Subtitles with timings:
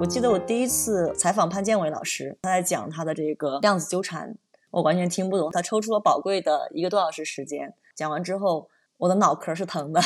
[0.00, 4.36] 我记得我第一次采访潘建伟老师，他在讲他的这个量子纠缠，
[4.70, 5.50] 我完全听不懂。
[5.50, 8.68] 他抽出了宝贵的一个多小时时间，讲完之后，
[8.98, 10.00] 我的脑壳是疼的。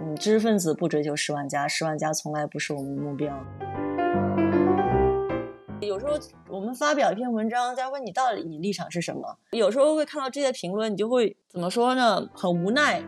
[0.00, 3.32] 嗯，知识分子不追求十万加，十万加从来不是我们的目标。
[5.80, 6.18] 有时候
[6.48, 9.38] 我们发表一篇文章，家问你到底你立场是什么？
[9.52, 12.28] 有时候会看到这些评论，你就会怎么说呢？
[12.34, 13.00] 很无奈。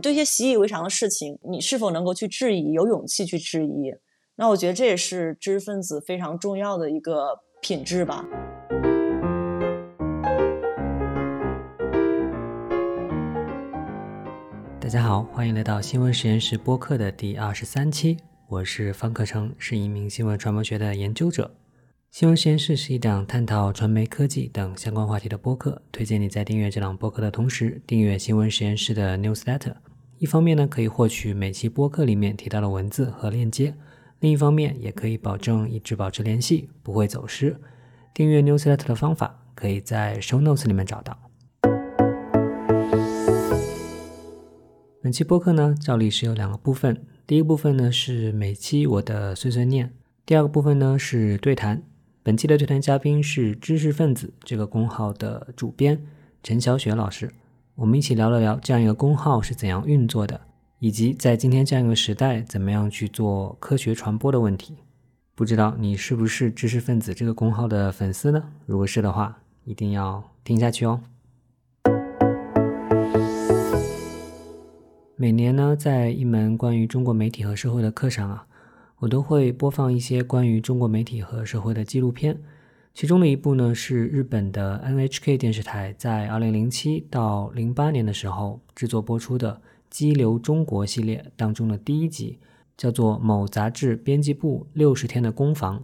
[0.00, 2.72] 对一些习以为常的事情，你是否能够去质疑？
[2.72, 3.92] 有勇气去质疑？
[4.36, 8.24] 那我觉得这也是知识分子非常重要的一个品质吧。
[14.80, 18.16] 大家好，欢迎来到新闻实验室播客的第二十三期。
[18.48, 21.50] 我是方克成，是一名新闻传播学的研究者。
[22.10, 29.74] 新闻实验室是一档探讨传媒科技等相关话题的播客，推荐你在订阅这档播客的同时，订阅新闻实验室的 newsletter。
[30.20, 33.74] 一方面呢，可以获取每期播客里面提到的文字和链接；
[34.18, 37.56] 另一方面，也可以保证一直保持联系，不会走失。
[38.12, 41.16] 订阅 newsletter 的方法，可以在 show notes 里面找到。
[45.00, 47.00] 本期播客呢，照例是有两个部分。
[47.24, 49.92] 第一个部分呢是每期我的碎碎念，
[50.26, 51.84] 第二个部分呢是对谈。
[52.24, 56.02] 本期的对谈嘉宾是知识分子这个公号的主编
[56.42, 57.32] 陈小雪老师，
[57.80, 60.40] 我们一起聊了聊这样一个公号是怎样运作的，
[60.80, 64.74] 以及在今天这样一个时代怎么样去做科学传播的问题。
[65.36, 68.42] 不知道你是不是知识分子这个公号的粉丝呢？
[68.66, 71.00] 如果是的话，一定要听下去哦。
[75.14, 78.44] 每年呢，在一门关于中国媒体和社会的课上啊，
[78.98, 82.40] 我都会播放一些关于中国媒体和社会的纪录片。
[82.98, 89.52] 其中的一部呢，是日本的 NHK 电视台在2007到08年的时候制作播出的
[89.88, 92.40] 《激流中国》系列当中的第一集，
[92.76, 95.78] 叫做《某杂志编辑部六十天的攻防》。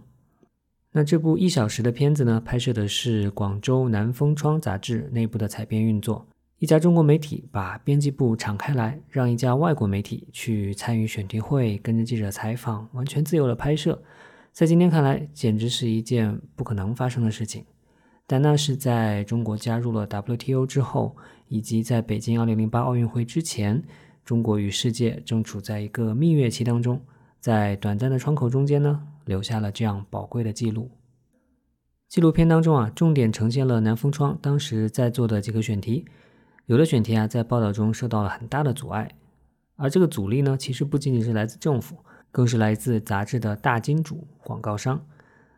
[0.91, 6.27] 那这部一小时的片子呢，拍摄的是广州南风窗杂志内部的采编运作。
[6.59, 14.03] 一家中国媒体把编辑部敞开来，让一家外国媒体去参与选题会，跟着记者采访，完全自由的拍摄，
[14.55, 17.65] 在今天看来简直是一件不可能发生的事情。
[18.25, 21.13] 但那是在中国加入了 WTO 之后，
[21.49, 23.83] 以及在北京2008奥运会之前，
[24.23, 27.01] 中国与世界正处在一个蜜月期当中，
[27.41, 30.89] 在短暂的窗口中间呢，留下了这样宝贵的记录。
[32.07, 36.05] 纪录片当中啊，重点呈现了南风窗当时在做的几个选题。
[36.67, 39.11] 有的选题啊，在报道中受到了很大的阻碍，
[39.75, 41.97] 而这个阻力呢，其实不仅仅是来自政府，
[42.35, 45.01] 更是来自杂志的大金主广告商。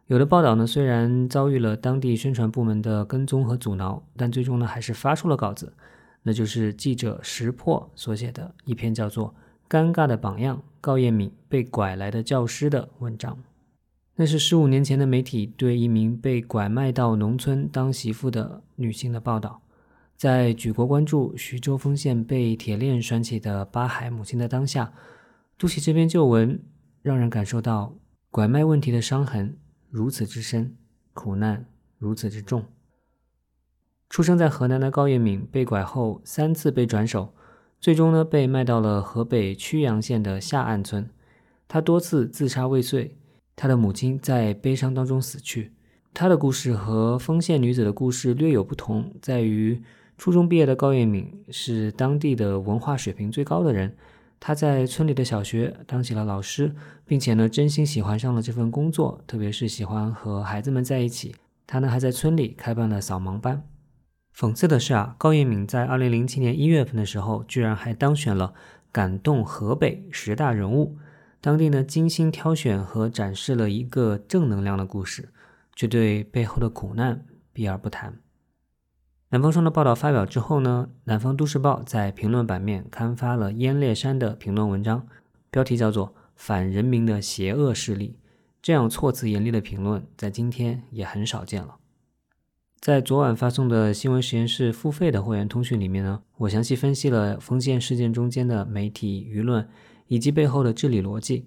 [0.05, 5.73] 有的报道呢，虽然遭遇了当地宣传部门的跟踪和阻挠，但最终呢，还是发出了稿子。
[6.21, 9.33] 那就是记者石破所写的一篇叫做
[9.75, 13.35] 《尴尬的榜样：高彦敏被拐来的教师》的文章。
[14.15, 19.59] 那是十五年前的媒体对一名被拐卖到农村当媳妇的女性的报道。
[20.15, 24.93] 在举国关注徐州丰县被铁链拴起的八海母亲的当下，
[25.59, 26.61] 读起这篇旧文，
[27.01, 27.95] 让人感受到
[28.29, 29.57] 拐卖问题的伤痕
[29.89, 30.75] 如此之深，
[31.13, 31.65] 苦难
[31.97, 32.63] 如此之重。
[34.07, 37.33] 出生在河南的高彦敏被拐后三次被转手，
[37.79, 41.09] 最终呢被卖到了河北曲阳县的下岸村。
[41.67, 43.15] 他多次自杀未遂，
[43.55, 45.73] 他的母亲在悲伤当中死去。
[46.13, 49.81] 他的故事和丰县女子的故事略有不同，在于。
[50.19, 53.95] 初中毕业的高彦敏是当地的文化水平最高的人，
[54.39, 56.73] 他在村里的小学当起了老师，
[57.05, 61.35] 并且呢，真心喜欢上了这份工作，特别是喜欢和孩子们在一起。
[61.65, 63.63] 他呢，还在村里开办了扫盲班。
[64.35, 68.53] 讽刺的是啊，高彦敏在二零零七年一月份的时候，居然还当选了
[68.91, 70.97] 感动河北十大人物。
[71.41, 75.29] 当地呢，精心挑选和展示了一个正能量的故事，
[75.75, 78.13] 却对背后的苦难避而不谈。
[79.29, 85.05] 南方双的报道发表之后呢，南方都市报在评论版面刊发了燕烈山的评论文章，
[85.51, 86.07] 标题叫做
[86.37, 88.15] 《反人民的邪恶势力》。
[88.61, 91.75] 这样措辞严厉的评论，在今天也很少见了。
[92.79, 99.67] 在昨晚发送的新闻实验室付费的会员通讯里面呢，我详细分析了封建事件中间的媒体舆论
[100.07, 101.45] 以及背后的治理逻辑。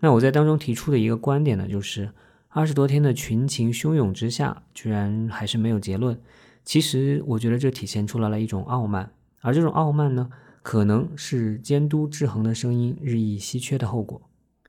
[0.00, 2.10] 那我在当中提出的一个观点呢，就是
[2.48, 6.20] 二十多天的群情汹涌之下，居然还是没有结论。
[6.64, 10.30] 其实我觉得这体现出来了一种傲慢，而这种傲慢呢，
[10.62, 14.20] 可能是监督制衡的声音日益稀缺的后果。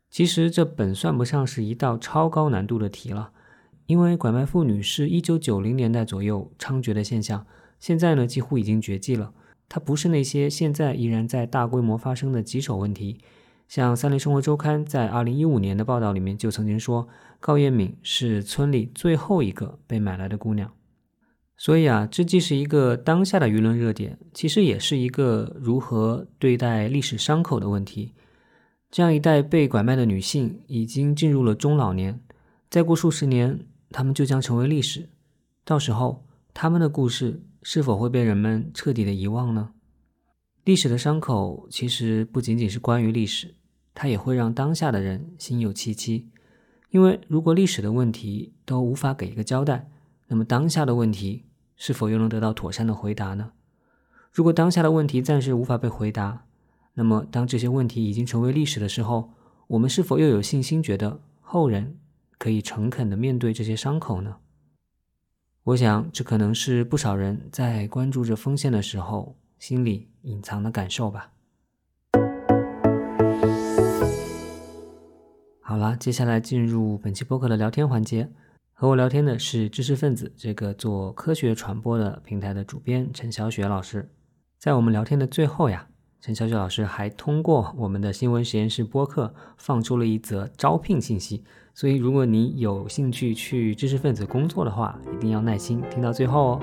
[0.09, 3.31] 其实这本算不上是一道超高难度的题了，
[3.85, 7.45] 因为拐卖妇女是一九九零年代左右猖獗的现象，
[7.79, 9.33] 现在呢几乎已经绝迹了。
[9.69, 13.19] 它不是那些现在依然在大规模发生的棘手问题。
[13.69, 17.07] 像《三联生活周刊》在二零一五年的报道里面就曾经说，
[17.39, 20.73] 高彦敏是村里最后一个被买来的姑娘。
[21.61, 28.15] 所以啊，这既是一个当下的舆论热点，其实也是一个如何对待历史伤口的问题。
[28.89, 32.19] 这样一代被拐卖的女性已经进入了中老年，
[32.67, 33.59] 再过数十年，
[33.91, 35.09] 她们就将成为历史。
[35.63, 39.73] 到时候，她们的故事是否会被人们彻底的遗忘呢？
[40.63, 43.53] 历史的伤口其实不仅仅是关于历史。
[43.93, 46.27] 它也会让当下的人心有戚戚，
[46.89, 49.91] 因为如果历史的问题都无法给一个交代，
[50.27, 51.45] 那么当下的问题
[51.83, 53.53] 是否又能得到妥善的回答呢？
[54.31, 56.45] 如果当下的问题暂时无法被回答，
[56.93, 59.31] 那么当这些问题已经成为历史的时候，
[59.65, 61.97] 我们是否又有信心觉得后人
[62.37, 64.35] 可以诚恳地面对这些伤口呢？
[65.63, 71.31] 我想，这可能是不少人在关注着风险的时候心里隐藏的感受吧。
[75.61, 78.29] 好了，接下来进入本期播客的聊天环节。
[78.81, 84.09] 和我聊天的是知识分子这个做科学传播的平台的主编陈小雪老师。
[84.57, 85.87] 在我们聊天的最后呀，
[86.19, 91.43] 陈小雪老师还通过我们的新闻实验室播客放出了一则招聘信息。
[91.75, 96.59] 所以，如果你有兴趣去知识分子工作的话，一定要耐心听到最后哦。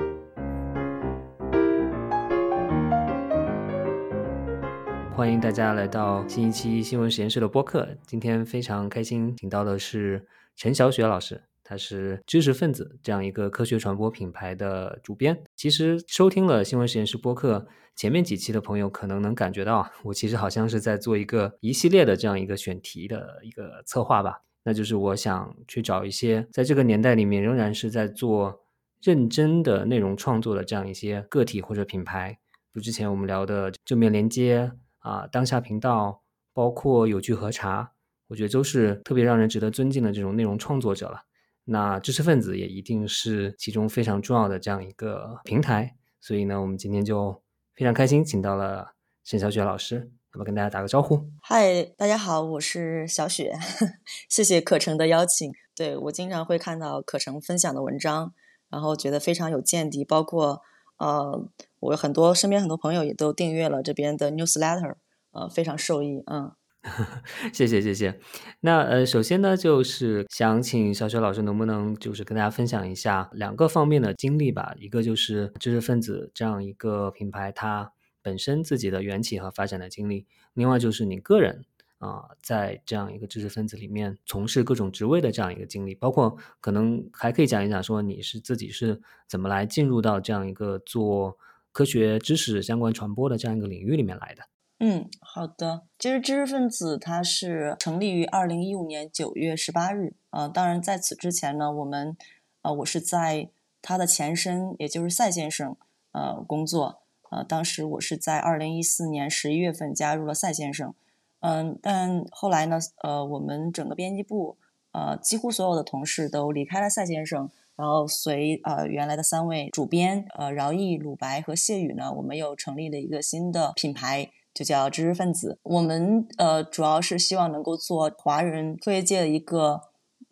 [5.15, 7.87] 欢迎大家来到新一期新闻实验室的播客。
[8.05, 10.27] 今天非常开心，请到的是
[10.57, 15.45] 陈小雪老师，他是知识分子这样一个科学传播品牌的主编。
[15.55, 24.41] 其实收听了新闻实验室播客前面几期的朋友，可能能感觉到，我其实好像是在做一个一系列的这样一个选题的一个策划吧。
[24.63, 28.63] 那就是我想去找一些在这个年代里面仍然是在做
[29.03, 32.39] 认真的内容创作的这样一些个体或者品牌，
[32.75, 34.73] 就之前我们聊的正面连接。
[35.01, 36.23] 啊，当下频道
[36.53, 37.93] 包括有趣核查，
[38.27, 41.23] 我觉得都是特别让人值得尊敬的这种内容创作者了。
[41.69, 45.97] 那知识分子也一定是其中非常重要的这样一个平台。
[46.21, 47.43] 所以呢，我们今天就
[47.75, 48.95] 非常开心，请到了
[49.25, 51.29] 沈小雪老师，那么跟大家打个招呼？
[51.43, 53.55] 嗨，大家好，我是小雪，
[54.29, 55.53] 谢谢可成的邀请。
[55.77, 58.33] 对我经常会看到可成分享的文章，
[58.71, 60.63] 然后觉得非常有见地，包括。
[60.99, 61.49] 呃，
[61.79, 64.97] 我很多身边很多朋友也都订阅了这边的 newsletter，
[65.31, 66.25] 呃，非常受益。
[66.27, 66.51] 嗯，
[67.53, 68.19] 谢谢谢谢。
[68.61, 74.75] 那呃，首先呢，就是想请小雪老师能不能就是跟大家分享一下两个方面的经历吧。
[74.79, 77.93] 一个就是知识分子这样一个品牌它
[78.23, 81.65] 本身自己的缘起和发展的经历，另外就是你个人。
[81.99, 91.37] 啊，在这样一个知识分子里面从事各种职位的这样一个经历，包括可能还可以讲一讲，说你是自己是怎么来进入到这样一个做
[91.73, 94.45] 科学知识相关传播的这样一个领域里面来的。
[94.81, 95.83] 嗯，好的。
[95.99, 100.15] 其实知识分子它是成立于二零一五年九月十八日。
[100.31, 102.17] 呃，当然在此之前呢，我们
[102.63, 103.49] 呃，我是在
[103.83, 105.77] 他的前身，也就是赛先生
[106.13, 107.01] 呃工作。
[107.31, 110.95] 呃，当时我是在二零一四年十一月份加入了赛先生。
[111.41, 112.79] 嗯，但后来呢？
[113.03, 114.57] 呃，我们整个编辑部，
[114.93, 125.61] 呃，几乎所有的同事都离开了赛先生，然后随呃原来的三位主编，呃，饶毅、鲁白和谢宇呢，我们又成立了一个新的品牌，就叫知识分子。
[125.63, 129.83] 我们呃主要是希望能够做华人科学界的一个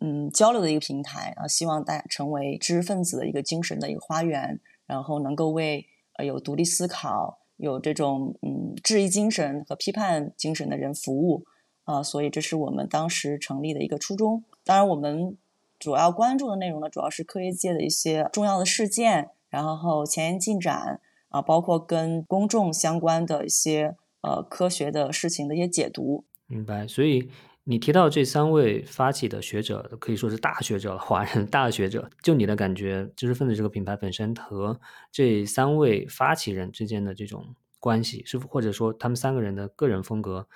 [0.01, 5.85] 嗯交流的一个平台，啊，希望大家成为知识分子的一个精神的一个花园，然后能够为
[6.17, 7.39] 呃有独立思考。
[7.55, 11.45] 有这种嗯质疑精神和批判精神的人服务
[11.85, 14.43] 啊，所以这是我们当时成立的一个初衷。
[14.65, 15.37] 当然，我们
[15.79, 26.25] 主要关注的内容呢，主要是科学界的一些重要的事件，然后前沿进展啊，包括跟公众相关的一些呃科学的事情的一些解读。
[26.47, 27.29] 明白，所以。
[27.69, 32.09] 你提到这三位发起的学者，可以说是大学者，华人大学者。
[32.23, 34.79] 就你的感觉，知识分子这个品牌本身和
[35.11, 40.47] 这三位发起人之间的这种关系，是或者说他们三个人的个人风格，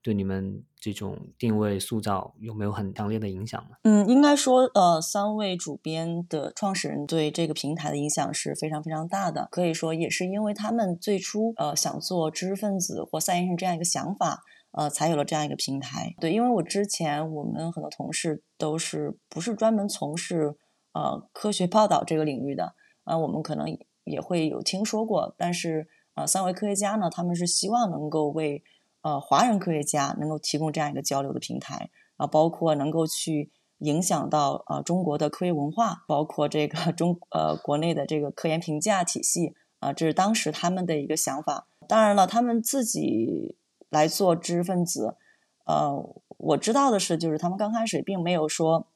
[0.00, 3.76] 对你们这种定位塑造有没有很强烈的影响呢？
[3.84, 9.48] 嗯，应该说，呃，三位主编的创始人对这个平台的影响是非常非常大的。
[9.50, 14.42] 可以说，也是因为他们最初呃想做知识分子或赛先生这样一个想法。
[14.72, 16.14] 呃，才有了这样一个平台。
[16.20, 20.54] 对，因为我之前我们很多同事都是不是专门从事
[20.92, 23.66] 呃科学报道这个领域的，啊，我们可能
[24.04, 25.34] 也会有听说过。
[25.36, 28.62] 但是呃，三位科学家呢，他们是希望能够为
[29.02, 41.66] 呃华人科学家能够提供这样一个交流的平台，啊，包括能够去影响到呃中国的科学文化，包括这个 中呃国内的这个科研评价体系，啊，这是当时他们的一个想法。
[41.88, 43.56] 当然了，他们自己
[43.88, 45.16] 来做知识分子，
[45.64, 48.86] 呃，我知道的是，就是他们刚开始并没有说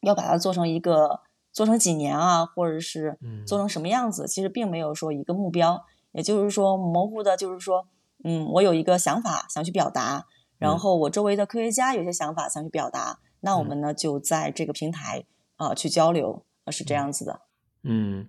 [0.00, 1.20] 要把它做成一个
[1.52, 7.86] 做成几年啊，或者是做成什么样子，其实并没有说一个目标，也就是说模糊的，就是说，
[8.24, 10.26] 嗯，我有一个想法想去表达，
[10.58, 15.24] 然后我周围的科学家有些想法想去表达，那我们呢就在这个平台
[15.56, 17.42] 啊去交流，是这样子的。
[17.88, 18.26] 嗯，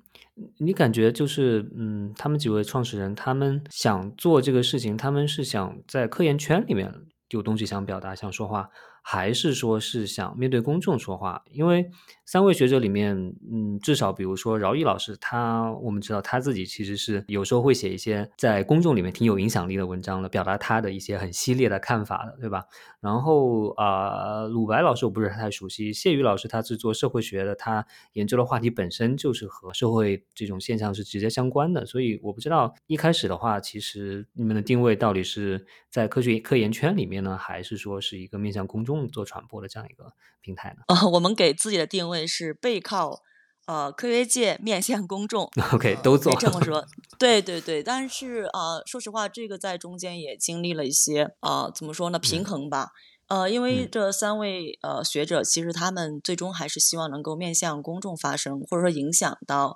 [0.60, 6.94] 你感觉就是，嗯，他们几位创始人，他们想做这个事情，他们是想在科研圈里面
[7.29, 8.69] 有东西想表达、想说话。
[9.10, 11.89] 还是说是想面对公众说话，因为
[12.25, 13.15] 三位学者里面，
[13.50, 22.65] 嗯，至少比如说饶毅老师，他我们知道他自己其实是有时候会写一些在公众里面挺有影响力的文章的，表达他的一些很犀利的看法的，对吧？
[23.00, 39.07] 然后啊，鲁白老师我不是太熟悉，谢宇老师他是做社会学的，他研究的话题本身就是和社会这种现象是直接相关的，所以我不知道一开始的话，其实你们的定位到底是在科学科研圈里面呢，还是说是一个面向公众？
[39.07, 40.83] 做传播的这样一个平台呢？
[40.88, 43.21] 呃， 我们给自己的定位是背靠
[43.65, 45.50] 呃科学界，面向公众。
[45.74, 46.86] OK，都做这么说。
[47.19, 52.19] 对对对，但是啊，说实话，这个在中间也经历了一些啊，怎么说呢？
[52.19, 52.89] 平衡吧。
[53.27, 59.75] 呃，因为这三位呃学者，其实他们最终还是希望能够面向公众发声，或者说影响到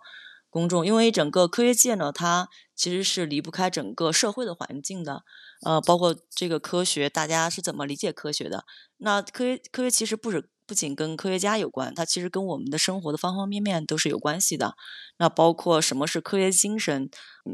[0.50, 0.86] 公众。
[0.86, 5.24] 因为整个科学界呢，它其实是离不开整个社会的环境的。
[5.64, 8.66] 呃，包括这个科学，大家是怎么理解科学的？
[8.98, 14.76] 那科学科学其实不止不仅跟科学家有关，它其实跟我们的生活的方方面面都是有关系的。
[15.18, 17.10] 那包括什么是科学精神？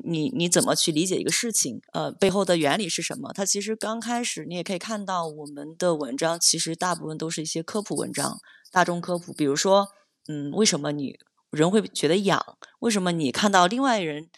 [0.05, 1.81] 你你怎么去理解一个事情？
[1.93, 3.31] 呃，背后的原理是什么？
[3.33, 8.39] 它其实刚开始你也可以看到，我们的文章其实大部分都是一些科普文章，
[8.71, 9.33] 大众科普。
[9.33, 9.89] 比如说，
[10.27, 11.17] 嗯，为什么你
[11.49, 12.57] 人会觉得痒？
[12.79, 14.29] 为什么你看到另外人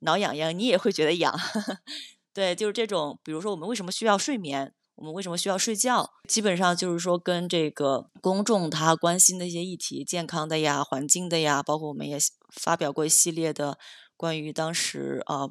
[0.00, 1.36] 挠痒痒，你也会觉得痒？
[2.36, 12.18] 对，就是这种，比如说我们为什么需要睡眠，我们为什么需要睡觉，基本上就是说跟这个公众他关心的一些议题，健康的呀、环境的呀，包括我们也
[12.52, 13.78] 发表过一系列的
[14.18, 15.48] 关于当时啊。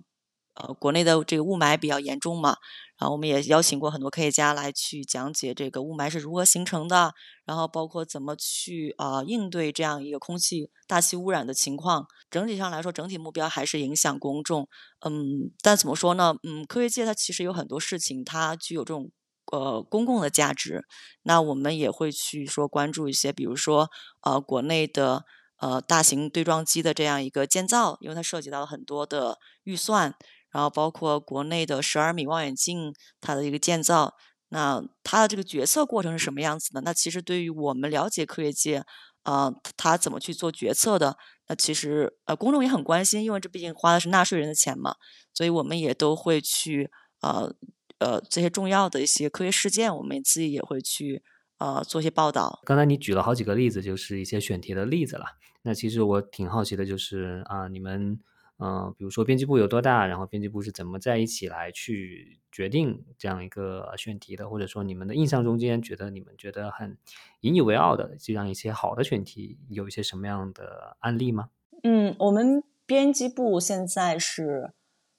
[0.56, 2.58] 呃国内的这个雾霾比较严重嘛，
[2.98, 7.14] 然后我们也邀请过很多科学家来去讲解这个雾霾是如何形成的，
[7.46, 12.08] 然后包括怎么去啊应对这样一个空气大气污染的情况。
[12.32, 14.68] 整体上来说，整体目标还是影响公众。
[15.06, 16.36] 嗯，但怎么说呢？
[16.44, 19.12] 嗯，科学界它其实有很多事情，它具有这种
[19.52, 20.86] 呃公共的价值。
[21.24, 23.90] 那我们也会去说关注一些，比如说
[24.22, 25.24] 呃国内的
[25.60, 30.16] 呃大型对撞机的这样一个建造，因为它涉及到很多的预算。
[30.56, 34.14] 然后包括国内的十二米望远镜，它的一个建造，
[34.48, 36.80] 那它的这个决策过程是什么样子的？
[36.80, 38.86] 那其实对于我们了解科学界，
[39.24, 41.18] 啊，他怎么去做决策的？
[41.50, 44.96] 那其实呃，公众也很关心，因为这毕竟花的是纳税人的钱嘛，
[45.34, 47.54] 所以我们也都会去呃
[48.00, 51.22] 呃这些重要的一些科学事件，我们自己也会去
[51.58, 52.62] 呃做些报道。
[52.64, 55.26] 刚才你举了好几个例子，就是一些选题的例子了。
[55.64, 58.18] 那其实我挺好奇的，就是啊，你们。
[58.58, 66.98] 嗯，比如说编辑部有多大，然后编辑部是怎么在一起来去决定这样一个选题的，或者说你们的印象中间觉得你们觉得很
[67.42, 71.50] 引以为傲的这样一些好的选题，有一些什么样的案例吗？
[71.84, 74.72] 嗯，我们编辑部现在是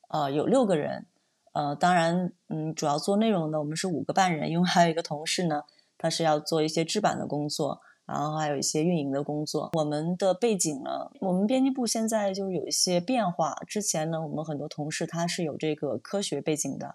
[0.09, 1.07] 呃有六个人，
[1.53, 5.65] 呃，当然，嗯，主要做内容的我们是五个半人，因为还有一个同事呢，
[5.99, 7.83] 他是要做一些制版的工作。
[8.07, 9.71] 然后还有一些运营的工作。
[9.73, 13.55] 我们的背景呢，我们编辑部现在就是有一些变化。
[13.67, 16.95] 之前呢，我们很多同事他是有这个科学背景的，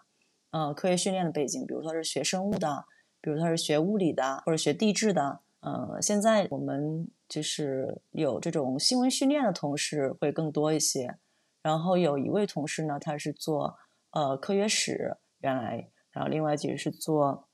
[0.51, 2.85] 呃，科学训练的背景，比如说是学生物的，
[3.19, 5.41] 比如他是学物理的，或者学地质的。
[5.59, 11.17] 呃，现在我们就是有这种新闻训练的同事会更多一些。
[11.61, 13.77] 然后有一位同事呢，他是做
[14.11, 17.47] 呃科学史，原来，然后另外几个是做，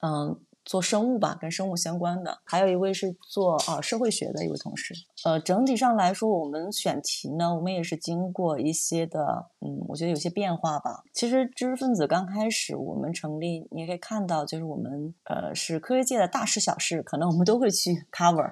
[0.00, 0.38] 嗯。
[0.66, 4.92] 做生物吧，跟生物相关的，还有一位是做啊社会学的一位同事。
[5.24, 11.04] 呃，整体上来说，我们选题呢，我们也是经过一些的，嗯，我觉得有些变化吧。
[11.12, 18.50] 其实知识分子刚开始我们成立，你也可以看到，就是我们呃是科学界的大事小事，可能我们都会去 cover，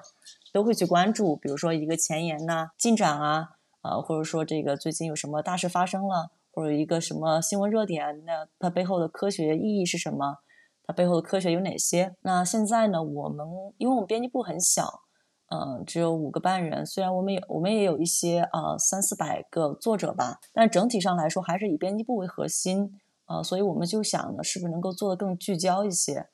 [0.53, 1.35] 都会去关注。
[1.35, 3.49] 比如说一个前沿呐、进展啊，
[3.81, 10.37] 呃，或者说这个最近有什么大事发生了，或者一个什么新闻热点，那它背后的科学意义是什么？
[10.87, 12.15] 它背后的科学有哪些？
[12.21, 13.01] 那现在呢？
[13.01, 13.45] 我们
[13.77, 15.01] 因为我们编辑部很小，
[15.49, 16.85] 嗯，只有五个半人。
[16.85, 22.91] 虽然我们有，我们也有一些呃三四百个作者吧，但整体上来说还是以编辑部为核心，
[23.27, 26.27] 呃，所以我们就想呢，是不是能够做得更聚焦一些？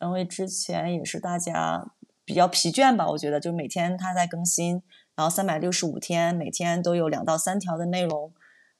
[0.00, 1.92] 因为之前也是大家
[2.26, 4.82] 比较疲倦吧，我觉得就每天它在更新，
[5.14, 8.30] 然后三百六十五天每天都有两到三条的内容，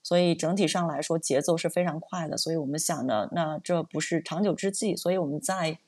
[0.04, 2.36] 所以整体上来说节奏是非常快的。
[2.36, 5.78] 所以我们想呢，那这不是长久之计，所以我们在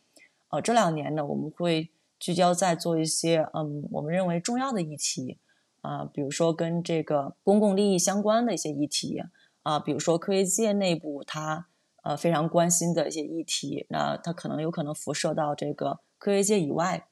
[0.48, 5.38] 呃这两年呢，我们会聚焦在做一些嗯我们认为重要的议题
[5.82, 9.22] 啊，比如说跟这个公共利益相关的一些议题
[9.62, 11.66] 啊，比如说科学界内部它
[12.02, 17.06] 呃非常关心的一些议题，那它可能有可能辐射到这个科学界以外。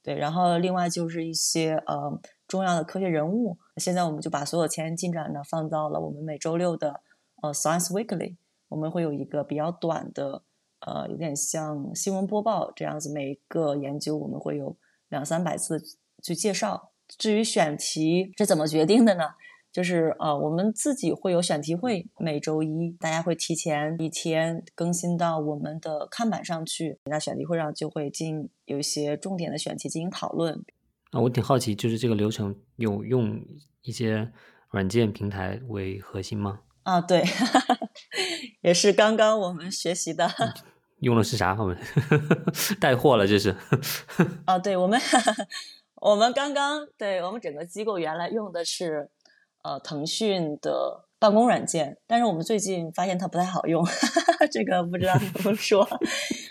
[0.00, 7.02] 对，然后另外就是一些呃重要的科学人物，现在我们就把所有前沿进展呢放到了我们每周六的
[7.42, 8.36] 呃 Science Weekly，
[8.68, 10.42] 我们会有一个比较短的
[10.80, 14.76] 呃有点像新闻播报这样子，每一个研究我们会有
[15.10, 15.80] 两三百字
[16.22, 16.90] 去介绍。
[17.06, 19.24] 至于选题是怎么决定的呢？
[19.70, 26.98] 就是呃，我们自己会有选题会，每周一大家会提前一天更新到我们的看板上去。
[27.04, 30.64] 那选题会上就会进有一些重点的选题进行讨论。
[31.10, 33.40] 啊，我挺好奇，就是这个流程有用
[33.82, 34.32] 一些
[34.70, 36.60] 软件平台为核心吗？
[36.82, 37.24] 啊，对，
[38.62, 40.28] 也是刚刚我们学习的。
[41.00, 41.56] 用的是啥？
[41.58, 41.78] 我们
[42.80, 43.54] 带货了，这是。
[44.46, 45.00] 啊，对，我们
[45.96, 49.10] 我们刚刚对我们整个机构原来用的是。
[49.64, 53.84] 呃，腾讯的办公软件，但是我们最近发现它不太好用，
[54.52, 55.86] 这个不知道怎么说。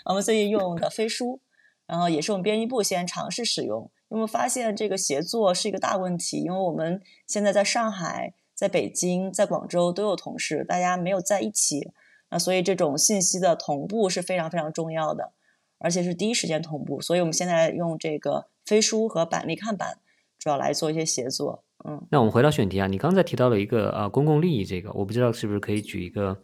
[0.04, 1.40] 我们最近用的飞书，
[1.86, 11.90] 然后也是我们编辑部先尝试使用，因为发现这个协作是一个大问题，因为我们现在在上海、在北京、在广州都有同事，大家没有在一起，
[12.30, 15.32] 那所以这种信息的同步是非常非常重要的，
[15.78, 19.98] 而且是第一时间同步，所以我们现在用这个飞书和板栗看板，
[20.38, 21.64] 主要来做一些协作。
[21.84, 26.36] 嗯，那我们回到选题啊，你刚才提到了一个呃公共利益这个，我不知道是不是可以举一个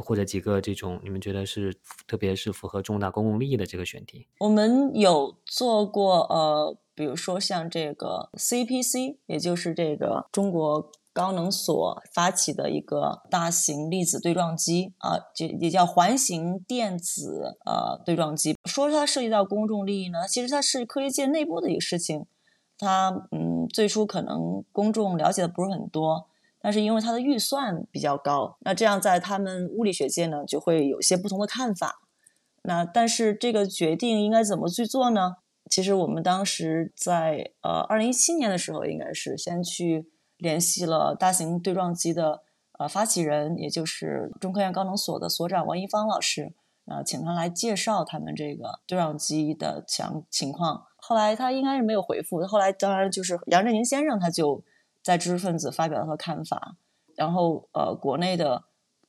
[0.00, 1.74] 或者几个这种你们觉得是
[2.06, 4.28] 特别是符合重大公共利益的这个选题。
[4.38, 18.54] 我们有做过呃，比如说像这个 CPC，也就是这个中国高能所发起的一个大型粒子对撞机啊，就也叫环形电子呃对撞机。
[18.66, 22.26] 说它涉及到公众利益呢，其实它是科学界内部的一个事情。
[22.76, 26.28] 它嗯，最初可能公众了解的不是很多，
[26.60, 32.02] 但是因为它的预算比较高，那这样在他们物理学界呢就会有些不同的看法。
[32.64, 35.36] 那但是这个决定应该怎么去做呢？
[35.70, 42.42] 其实我们当时在呃二零一七年的时候，应该是先去联系了大型对撞机的
[42.78, 46.52] 呃发起人，也就是中科院高能所的所长王一芳老师，
[46.86, 50.86] 呃，请他来介绍他们这个对撞机的强情况。
[50.96, 52.44] 后来他应该是没有回复。
[52.46, 54.64] 后来当然就是杨振宁先生，他就
[55.02, 56.76] 在知识分子发表了他的看法。
[57.16, 58.64] 然后呃，国内的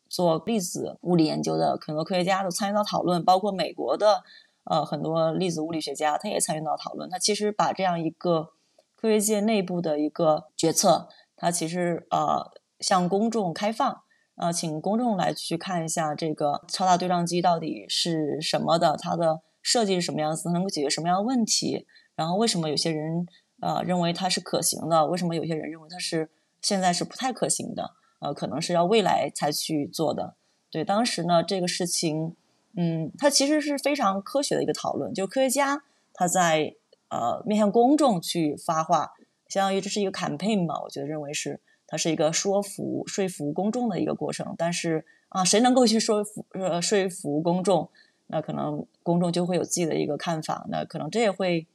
[0.10, 4.22] 做粒子物理研究的很多科学家都参与到讨论，包括美国的
[4.66, 7.10] 呃很多粒子物理学家，他也参与到讨论。
[7.10, 8.52] 他其实把这样一个
[8.96, 14.02] 科学界内部的一个决策，他其实呃向公众开放，
[14.36, 19.42] 呃，请公众来去看一下这个超大对撞机到底是什么的，它的。
[19.64, 21.86] 设计是什么样子，能够解决什么样的问题？
[22.16, 23.28] 然后为什么有些人
[23.60, 25.06] 呃认为它是可行的？
[25.06, 26.32] 为什么有些人认为它是
[26.64, 27.92] 现在是不太可行的？
[28.22, 30.34] 呃，可能是要未来才去做的。
[30.72, 32.36] 对，当时呢这个事情，
[32.76, 36.76] 嗯，它其实是非常科学的一个讨论，就科学家他在
[37.10, 39.14] 呃面向公众去发话，
[39.48, 44.56] 相当于这是一个 campaign 嘛，我觉得认为是它是一个说服说服公众的一个过程。
[44.58, 47.90] 但是啊，谁能够去说服呃说服公众？
[48.28, 51.68] 那可能公众就会有自己的一个看法，那可能这也会，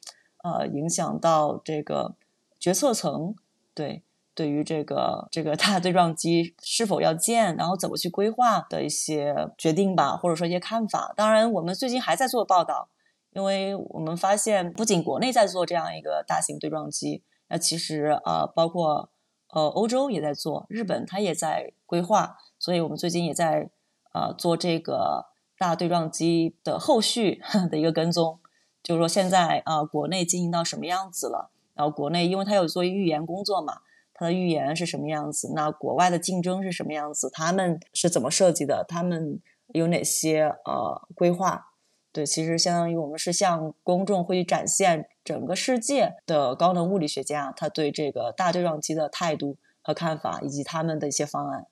[0.42, 2.14] 呃，影响到这个
[2.58, 3.34] 决策层
[3.74, 4.02] 对
[4.36, 11.12] 对于这个这个大对撞机是否要建，然后怎么去规划的一些决定吧，或者说一些看法。
[11.16, 12.88] 当然，我们最近还在做报道，
[13.32, 19.10] 因为我们发现不仅国内在做这样一个大型对撞机，那其实呃，包括
[19.48, 23.70] 呃欧洲也在做，日本它也在规划，所以我们最近也在
[24.12, 25.34] 呃做这个。
[25.58, 28.40] 大对撞机的后续的一个跟踪，
[28.82, 31.50] 就是说现在啊，国内进行到什么样子了？
[31.72, 33.78] 然后国内因为它有做预言工作嘛，
[34.18, 35.52] 它的预言是什么样子？
[35.54, 37.28] 那国外的竞争是什么样子？
[37.30, 38.84] 他们是怎么设计的？
[38.88, 41.66] 他们有哪些呃规划？
[42.12, 51.66] 对，其实相当于我们是向公众会去展现整个世界的高能物理学家他对这个大对撞机的态度和看法，以及他们的一些方案。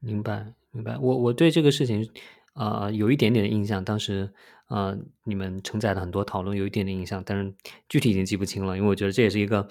[0.00, 0.96] 明白，明白。
[0.98, 2.10] 我我对这个事情。
[2.56, 4.32] 呃，有一点点的印象，当时
[4.68, 7.52] 呃，你们承载了很多讨论，有一点点印象，但是
[7.88, 9.66] 具体已经记不清了，因为我觉得这也是一个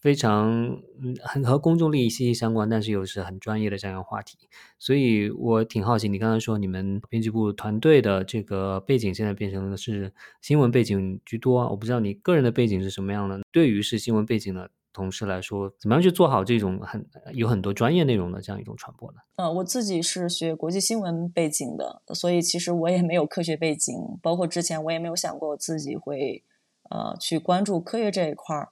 [0.00, 4.38] 非常嗯，很和公众利益息息相关，但是又是很专业的这样一个话题，
[4.78, 19.18] 所以我挺好奇，你刚才说你们编辑部团队的这个背景现在变成的是新闻背景居多，我不知道你个人的背景是什么样的，对于是新闻背景的同事来说，怎么样去做好这种很有很多专业内容的这样一种传播呢？
[19.36, 26.42] 呃，我自己是学国际新闻背景的，所以其实我也没有科学背景，包括之前我也没有想过我自己会
[26.88, 28.70] 呃去关注科学这一块儿。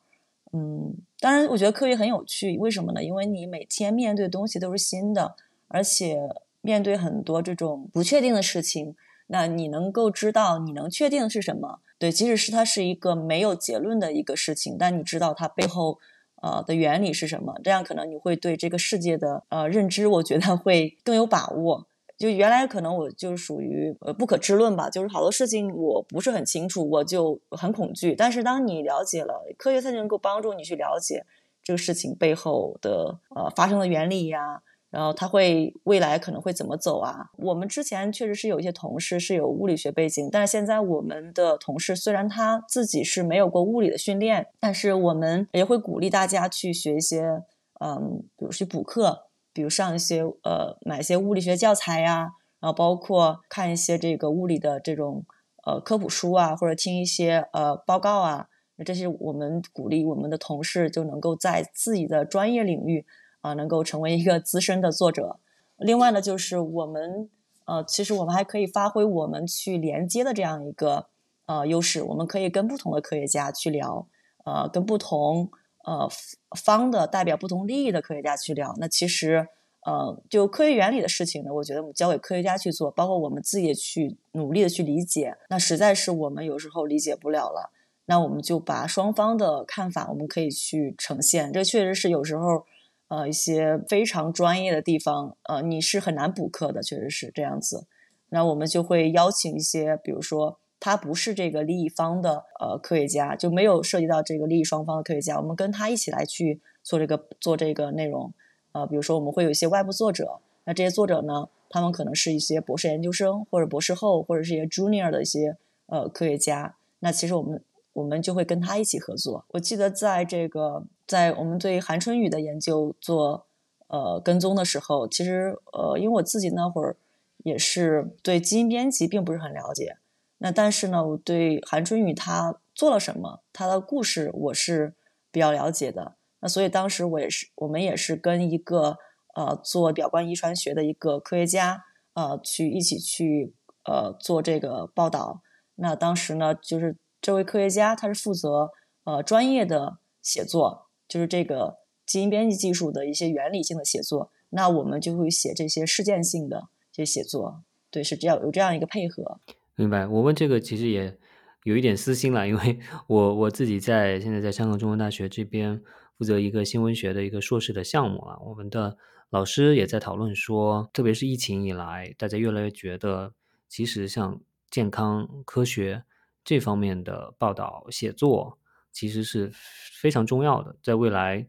[0.53, 3.03] 嗯，当然，我觉得科学很有趣，为什么呢？
[3.03, 5.35] 因为你每天面对的东西都是新的，
[5.69, 6.29] 而且
[6.61, 11.81] 面对很多这种不确定的事情，那你能够知道你能确定的是什么？
[11.99, 15.99] 对，即使是它是一个没有结论的一个事情，但你知道它背后
[16.41, 21.88] 呃的原理是什么，这样可能你会对这个世界的呃认知，我觉得会更有把握。
[22.19, 28.17] 就原来可能我就属于呃不可知论吧，就是好多事情我不是很清楚，我就很恐惧。
[28.17, 31.25] 但是当你了解了科学，它就能够帮助你去了解
[31.63, 37.31] 这个事情背后的呃发生的原理呀，然后它会未来可能会怎么走啊？
[37.37, 47.45] 我们之前确实是有一些同事是有物理学背景，但是现在我们的同事虽然他自己是没有过物理的训练，但是我们也会鼓励大家去学一些
[47.79, 49.28] 嗯，比如去补课。
[49.59, 55.27] 比如上一些呃买一些物理学教材呀，然后包括看一些这个物理的这种
[55.67, 58.47] 呃科普书啊，或者听一些呃报告啊，
[58.87, 63.05] 这些我们鼓励我们的同事就能够在自己的专业领域
[63.41, 65.41] 啊能够成为一个资深的作者。
[65.79, 67.29] 另外呢，就是我们
[67.65, 71.09] 呃其实我们还可以发挥我们去连接的这样一个
[71.47, 74.07] 呃优势，我们可以跟不同的科学家去聊，
[74.45, 75.51] 呃跟不同。
[75.89, 76.07] 呃，
[76.55, 79.49] 方的代表不同利益的科学家去聊，那其实，
[79.87, 85.35] 呃，就科学原理的事情呢，我觉得我们交给科学家去做，包括我们自己也去努力的去理解。
[85.49, 87.71] 那实在是我们有时候理解不了了，
[88.05, 91.51] 那我们就把双方的看法，我们可以去呈现。
[91.51, 92.67] 这确实是有时候，
[93.09, 97.87] 呃，一些非常专业的地方，呃，你是很难补课的，确实是这样子。
[98.29, 100.59] 那我们就会邀请一些，比如说。
[100.81, 105.37] 他不是这个利益方的呃科学家，就没有涉及到这个利益双方的科学家。
[105.37, 108.33] 我们跟他一起来去做这个做这个内容，
[108.73, 116.77] 呃，比如说我们会有一些外部作者，那这些作者呢，他们可能是一些博士研究生或者博士后或者是一些 junior 的一些呃科学家。
[117.01, 117.63] 那其实我们
[117.93, 119.45] 我们就会跟他一起合作。
[119.49, 123.47] 我记得在这个在我们对韩春雨的研究做
[123.89, 126.97] 呃跟踪的时候，其实呃因为我自己那会儿
[127.45, 129.97] 也是对基因编辑并不是很了解。
[130.39, 134.95] 那但是呢，我对韩春雨他做了什么，他的故事我是
[135.31, 136.15] 比较了解的。
[136.41, 138.99] 那所以当时我也是，我们也是跟一个
[139.35, 143.53] 呃做表观遗传学的一个科学家呃去一起去
[143.85, 145.43] 呃做这个报道。
[145.75, 148.71] 那当时呢，就是这位科学家他是负责
[149.05, 154.31] 呃专业的写作，就是这个基因编辑技术的一些原理性的写作。
[154.51, 157.65] 那我们就会写这些事件性的这些写作。
[157.91, 159.41] 对，是这样有这样一个配合。
[159.79, 161.17] 明白，我问这个其实也
[161.63, 165.81] 有一点私心了，因为 我我自己在现在在香港中文大学这边
[166.19, 168.99] 负责一个新闻学的一个硕士的项目啊，我们的
[169.31, 173.33] 老师也在讨论说，特别是疫情以来，大家越来越觉得，
[173.69, 176.03] 其实像健康科学
[176.43, 178.59] 这方面的报道写作，
[178.91, 179.53] 其实是
[179.93, 181.47] 非常重要的，在未来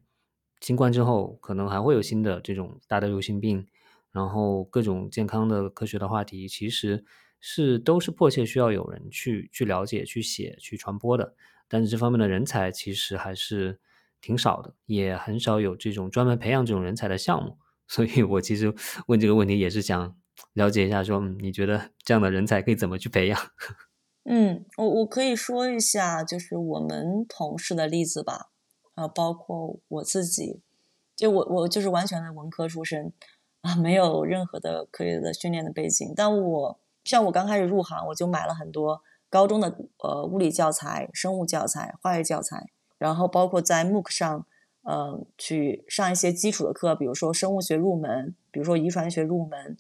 [0.62, 3.66] 新冠之后，可能还会有新的这种大的流行病，
[4.12, 7.04] 然后各种健康的科学的话题，其实。
[7.40, 11.36] 是都是迫切需要有人去去了解、去写、去传播的，
[11.68, 13.80] 但是这方面的人才其实还是
[14.20, 17.58] 挺少的，也很少有这种专门培养这种人才的项目。
[17.88, 18.74] 所以我其实
[19.08, 20.16] 问这个问题也是想
[20.54, 23.40] 了解一下，说你觉得这样的人才可以怎么去培养？
[24.30, 28.50] 嗯，我我可以说一下，就是我们同事的例子吧，
[28.96, 30.60] 啊，包括我自己，
[31.16, 33.14] 就我我就是完全的文科出身
[33.62, 36.80] 啊，没有任何的科学的训练的背景，但我。
[37.10, 42.70] 像我刚开始入行，我就买了很多高中的呃物理教材、生物教材、化学教材，
[43.00, 44.46] 然后包括在 MOOC 上，
[44.84, 49.76] 呃，去上一些基础的课，比如说生物学入门，比如说遗传学入门，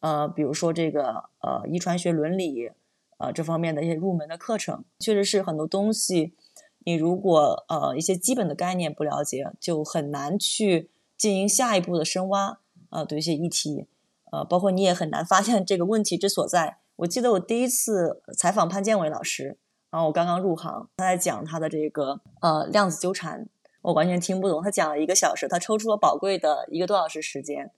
[0.00, 2.72] 呃，比如说这个呃遗传学伦理，
[3.18, 6.34] 呃这方面的一些入门的课程，确实是很多东西，
[6.80, 12.58] 你如果呃一些基本的概念不了解，就很难去进行下一步的深挖
[12.90, 13.86] 啊，对一些议题。
[14.32, 16.78] 呃，包括你也很难发现这个问题之所在。
[16.96, 19.58] 我记得我第一次采访潘建伟老师，
[19.90, 23.46] 然后我刚刚入行，他在讲他的这个呃量子纠缠，
[23.82, 24.62] 我完全听不懂。
[24.62, 27.70] 他讲了一个小时，他抽出了宝贵的一个多小时时间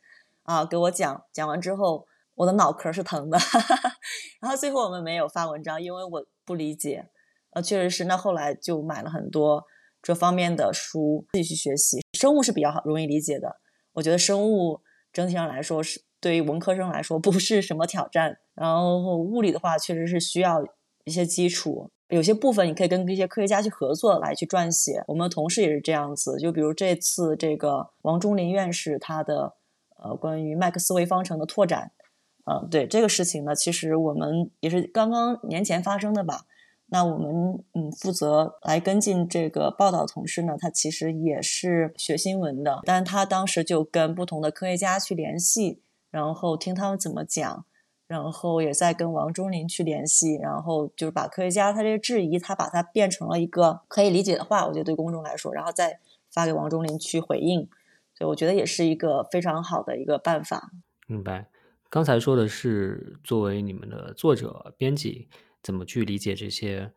[0.44, 1.24] 啊，给我讲。
[1.32, 3.38] 讲完之后，我的脑壳是疼的。
[4.40, 7.08] 然后最后我们没有发文章，因为我不理解。
[7.50, 8.04] 呃，确实是。
[8.04, 9.64] 那后来就买了很多
[10.00, 12.00] 这方面的书，自己去学习。
[12.12, 13.56] 生物是比较好容易理解的，
[13.94, 16.04] 我觉得生物整体上来说是。
[16.24, 20.64] 对于文科生来说不是什么挑战，然后物理的话确实是需要
[21.04, 25.04] 一些基础，有些部分你可以跟一些科学家去合作来去撰写。
[25.08, 29.52] 我们同事也是这样子，就比如这次这个王忠林院士他的
[30.02, 31.92] 呃关于麦克斯韦方程的拓展，
[32.46, 36.46] 呃，对这个事情呢，其实我们也是刚刚年前发生的吧。
[36.86, 45.82] 那我们嗯负责来跟进这个报道的，同事呢，他其实也是学新闻的，但他当时就跟不同的科学家去联系，
[46.14, 47.64] 然后听他们怎么讲。
[48.06, 55.98] 然后也在跟王忠林去联系，然后就是把科学家他这个质疑，他把它变成了一个可以理解的话，我觉得对公众来说，然后再
[56.30, 57.66] 发给王忠林去回应，
[58.14, 60.70] 所以我觉得也是一个非常好的一个办法。
[61.06, 61.48] 明白。
[61.88, 65.28] 刚才说的是作为你们的作者、编辑，
[65.62, 66.92] 怎么去理解这些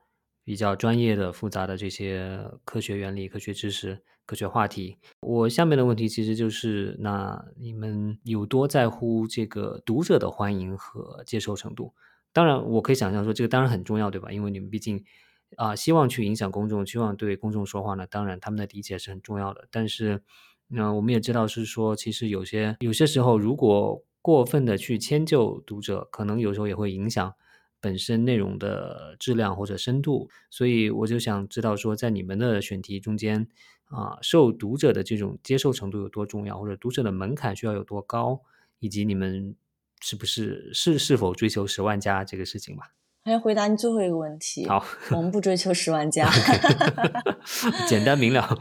[0.47, 4.01] 比较专业的、复杂的这些科学原理、科学知识。
[4.25, 11.93] 科学话题，我下面的问题其实就是：那你们有多在乎这个读者的欢迎和接受程度？
[12.31, 14.31] 当然，我可以想象说，这个当然很重要，对吧？
[14.31, 15.03] 因为你们毕竟
[15.57, 18.07] 啊，希望去影响公众，希望对公众说话呢。
[18.07, 19.67] 当然，他们的理解是很重要的。
[19.69, 20.21] 但是，
[20.67, 27.33] 那我们也知道是说，其实有些有些时候，如果过分的去迁就读者，可能有时候也会影响
[27.79, 30.29] 本身内容的质量或者深度。
[30.49, 33.47] 所以，我就想知道说，在你们的选题中间。
[33.89, 38.41] 啊，受读者的这种接受程度有多重要，或者读者的门槛需要有多高，
[38.79, 39.55] 以及你们
[40.01, 42.91] 是不是是是否追求十万加这个事情吧？
[43.23, 44.67] 还要回答你最后一个问题。
[44.67, 46.29] 好，我们不追求十万加
[47.87, 48.59] 简单明了。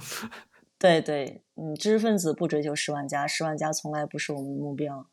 [0.79, 5.09] 对对，嗯，知识分子不追求十万加，十万加从来不是我们的目标。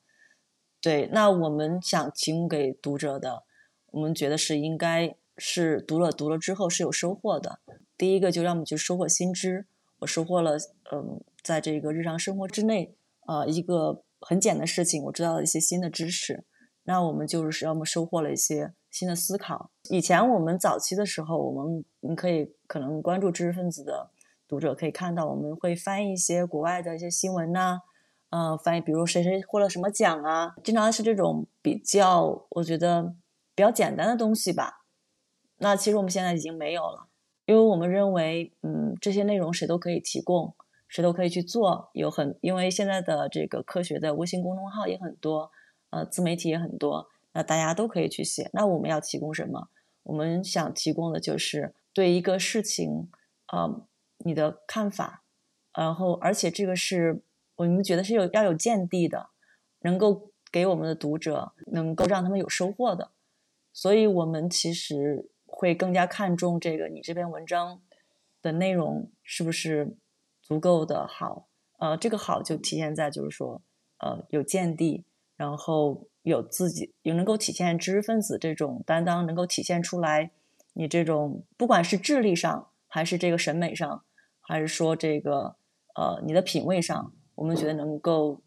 [0.79, 3.45] 对，那我们想提供给读者的，
[3.93, 7.59] 我们觉得是应该是读了读了之后是有收获的。
[7.95, 9.67] 第一个就让我们去收获新知。
[9.99, 10.57] 我收获了，
[10.91, 12.95] 嗯，在这个日常生活之内，
[13.27, 16.43] 呃，一个很简单的事情，我知道了一些新的知识。
[16.85, 19.69] 那我们就是要么收获了一些新的思考。
[19.89, 24.09] 以前我们早期的时候，我们你可以可能关注知识分子的
[24.47, 27.79] 读者可以看到，我们会翻译一些国外的一些新闻呐，
[28.31, 33.15] 嗯，翻译比如谁谁获了什么奖啊，经常是这种比较我觉得
[33.55, 34.85] 比较简单的东西吧。
[35.57, 37.07] 那其实我们现在已经没有了。
[37.45, 40.55] 因为我们认为，嗯，这些内容谁都可以提供，
[40.87, 41.89] 谁都可以去做。
[41.91, 45.51] 有很，因为现在的这个科学的微信公众号也很多，
[45.89, 48.49] 呃，自媒体也很多，那大家都可以去写。
[48.53, 49.67] 那我们要提供什么？
[50.03, 53.09] 我们想提供的就是对一个事情，
[53.51, 53.85] 呃，
[54.19, 55.23] 你的看法，
[55.75, 57.23] 然后而且这个是
[57.55, 59.31] 我们觉得是有要有见地的，
[59.81, 63.11] 能够给我们的读者能够让他们有收获的。
[63.73, 65.29] 所以我们其实。
[65.55, 67.79] 会更加看重这个你这篇文章
[68.41, 69.95] 的内容是不是
[70.41, 71.47] 足够的好？
[71.77, 73.61] 呃，这个好就体现在就是说，
[73.99, 75.05] 呃，有见地，
[75.35, 80.31] 然后有自己有能够体现知识分子这种担当，能够体现出来
[80.73, 84.03] 你这种不管是智力上，还是这个审美上，
[84.41, 85.55] 还是说这个
[85.93, 88.41] 呃你的品味上，我们觉得能够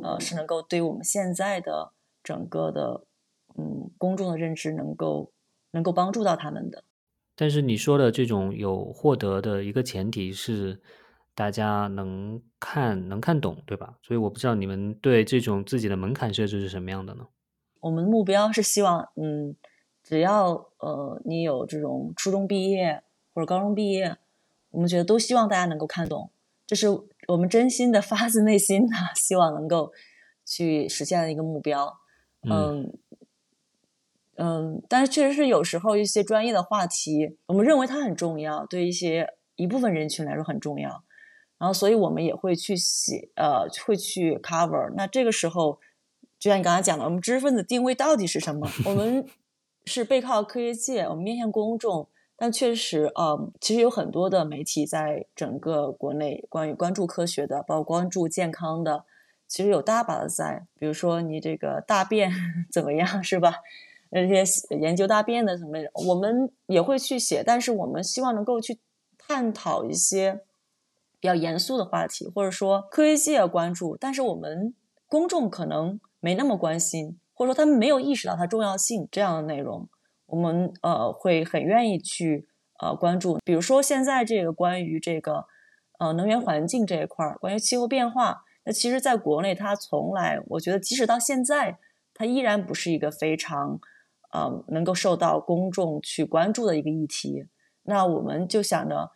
[0.00, 1.92] 呃是能够对我们现在的
[2.22, 3.04] 整个的
[3.58, 5.32] 嗯公众的认知能够。
[5.74, 6.84] 能够帮助到他们的，
[7.34, 10.82] 但是你说的这种有获得的一个前提是
[11.34, 13.96] 大家能看能看懂，对吧？
[14.02, 17.26] 所以我不知道你们对这种自己的门槛设置是什么样的呢？
[17.80, 19.56] 我们的目标是希望，嗯，
[20.02, 24.18] 只要呃你有这种初中毕业或者高中毕业，
[24.72, 26.30] 我们觉得都希望大家能够看懂，
[26.66, 26.86] 这是
[27.28, 29.90] 我们真心的 发自内心的希望能够
[30.44, 31.98] 去实现的一个目标，
[32.42, 32.52] 嗯。
[32.52, 32.98] 嗯，
[34.88, 41.04] 但是确实是有时候一些专业的话题，我们认为它很重要，对一些一部分人群来说很重要，
[41.58, 44.92] 然后所以我们也会去写，呃，会去 cover。
[44.96, 45.78] 那这个时候，
[46.38, 48.68] 就像你刚才讲的，我们知识分子定位到底是什么？
[48.86, 49.24] 我们
[49.84, 59.04] 是背靠科学界，我们面向公众，但确实，呃，其实有很多的媒体在整个国内关于关注科学的，包括关注健康的，
[59.46, 62.32] 其实有大把的在，比如说你这个大便
[62.72, 63.56] 怎么样，是吧？
[64.14, 64.44] 那些
[64.78, 68.78] 研究大便的什么，我们也会去写，但是我们希望能够去
[69.16, 70.42] 探讨一些
[71.18, 74.74] 比较严肃的话题，或者说科学界关注，但是我们
[75.08, 79.88] 公众可能没那么关心，或者说他们没有意识到它重要性这样的内容，
[80.26, 82.46] 我们呃会很愿意去
[82.80, 83.38] 呃关注。
[83.42, 85.46] 比如说现在这个关于这个
[85.98, 91.78] 呃能源环境这一块儿，关于气候变化，那其实在国内它从来，我觉得即使到现在，
[92.12, 93.80] 它依然不是一个非常。
[94.32, 97.46] 呃，能够受到公众去关注的一个议题，
[97.84, 99.10] 那我们就想着，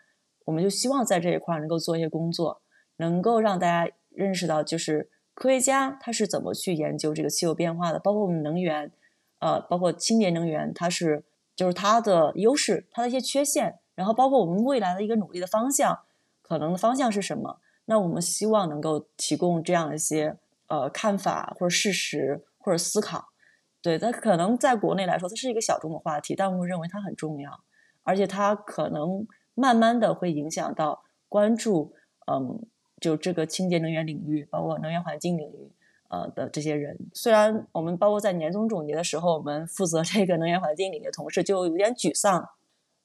[0.44, 2.60] 我们就希望在这一块能够做一些工作，
[2.98, 8.92] 能够让大家认识到，就是科学家他是怎么去研究这个气候变化的，包括我们能源，
[9.38, 11.24] 呃，包括清洁能源，它是
[11.54, 16.00] 就是它的优势，它的一些缺陷，然后包括我们未来的一个努力的方向，
[16.42, 17.58] 可能的方向是什么？
[17.86, 23.28] 那我们希望能够提供这样一些呃看法或者事实或者思考。
[23.86, 27.60] 对，它可能在国内来说，它是一个小众的话题，但我们认为它很重要，
[28.02, 31.94] 而且它可能慢慢的会影响到关注，
[32.26, 32.66] 嗯，
[33.00, 35.72] 就这个清洁能源领域，包括能源环境领域。
[36.08, 42.48] 呃的这些人，虽然我们包括在年终总结的时候，我们负责这个能源环境领域的同事就有点沮丧，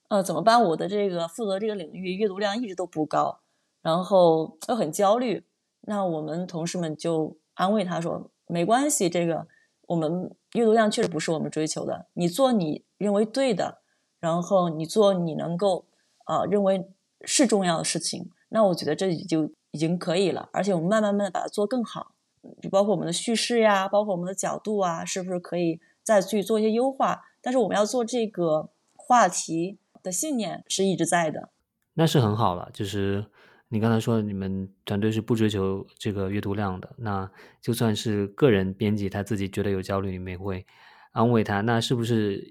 [0.10, 0.63] 呃，怎么办？
[0.63, 3.39] 我的这个负责这个领域阅读量一直都不高，
[3.82, 5.44] 然后又很焦虑。
[5.82, 9.48] 那我们同事们就安慰他说：“没关系，这个
[9.88, 13.80] 我们阅读量确实不是我们追求的，你做你认为对的，
[14.20, 15.86] 然后你做你能够
[16.26, 16.90] 呃认为
[17.24, 20.50] 是重要的事情，那我觉得这就已经可以了。
[20.54, 22.14] 而且我们慢慢慢的把它做更好。”
[22.60, 27.22] 就包括我们的叙事呀，包括我们的角度啊，是不是可以再去做一些优化？
[27.40, 31.50] 但是我们要做这个话题的信念是一直在的。
[31.94, 33.28] 那是很好了，就是
[33.74, 37.32] 你刚才说你们团队是不追求这个阅读量的，那
[37.62, 40.66] 就算是个人编辑他自己觉得有焦虑，你们也会
[41.14, 41.62] 安慰他。
[41.62, 42.46] 那是不是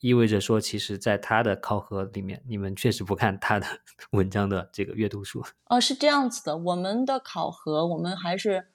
[0.00, 3.66] 意味着说，其实，在他的考核里面，你们确实不看他的
[4.12, 5.42] 文章的这个阅读数？
[5.64, 8.66] 哦，是这样子的，我们的考核，我们还是。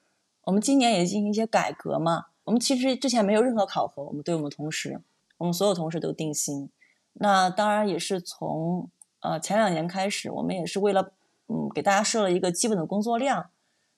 [0.46, 2.26] 我们今年也进行一些改革嘛。
[2.46, 5.00] 我们其实之前没有任何考核，我们对我们同事，
[5.38, 6.72] 我们所有同事都定薪。
[7.14, 11.14] 那当然也是从呃前两年开始，我们也是为了
[11.52, 13.50] 嗯给大家设了一个基本的工作量。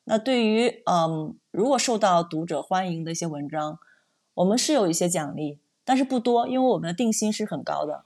[0.06, 3.78] 那对于嗯如果受到读者欢迎的一些文章，
[4.34, 8.06] 我们是有一些奖励，但是不多，因为我们的定薪是很高的，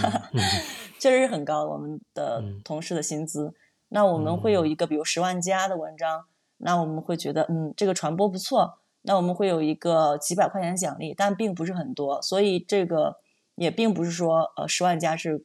[1.00, 3.54] 确实是很高我们的同事的薪资。
[3.88, 6.26] 那我们会有一个比如十万加的文章。
[6.58, 13.18] 那我们会觉得，嗯，这个传播不错，那我们会有一个几百块钱奖励，但并不是很多，所以这个
[13.56, 15.44] 也并不是说，呃，十万加是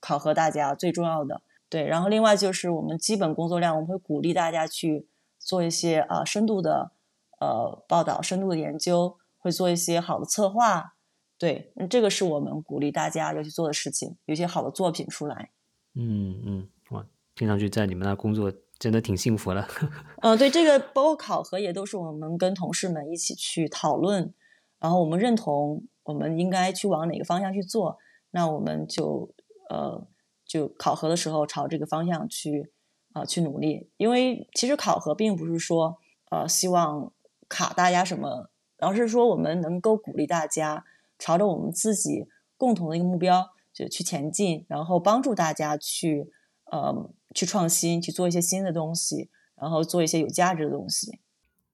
[0.00, 1.40] 考核大家最重要的。
[1.68, 5.06] 对，然后另外就是我们基本工作量，我们会鼓励大家去
[5.38, 6.92] 做一些啊深度的
[7.40, 10.94] 呃报道、深度的研究，会做一些好的策划。
[11.38, 15.50] 对，这个是我们鼓励大家要去做的事情，有些好的作品出来。
[15.94, 18.52] 嗯嗯，哇，听上去在你们那工作。
[18.76, 19.66] 真的挺幸福的。
[20.20, 24.34] 嗯，对，这个包括考核也都是我们跟同事们一起去讨论，
[24.80, 27.96] 然后我们认同我们应该去往哪个方向去做，
[28.32, 29.30] 那我们就
[29.70, 30.04] 呃
[30.54, 32.70] 就考核的时候朝这个方向去
[33.12, 33.90] 啊去努力。
[33.96, 35.98] 因为其实考核并不是说
[36.30, 37.12] 呃希望
[37.48, 40.84] 卡大家什么，而是说我们能够鼓励大家
[41.18, 46.30] 朝着我们自己共同的一个目标就去前进，然后帮助大家去
[46.70, 47.10] 呃。
[47.34, 51.18] 去创新，去做一些新的东西，然后做一些有价值的东西。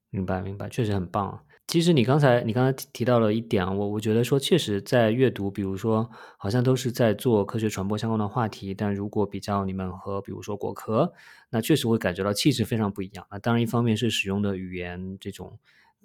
[0.09, 1.45] 明白，明白，确实很棒。
[1.71, 11.13] 其实你刚才你刚才提到了一点啊，我我觉得说，确实在阅读，比如说，好像都是在做科学传播相关的话题，但如果比较你们和比如说果壳，
[11.49, 13.25] 那确实会感觉到气质非常不一样。
[13.31, 15.57] 那当然，一方面是使用的语言这种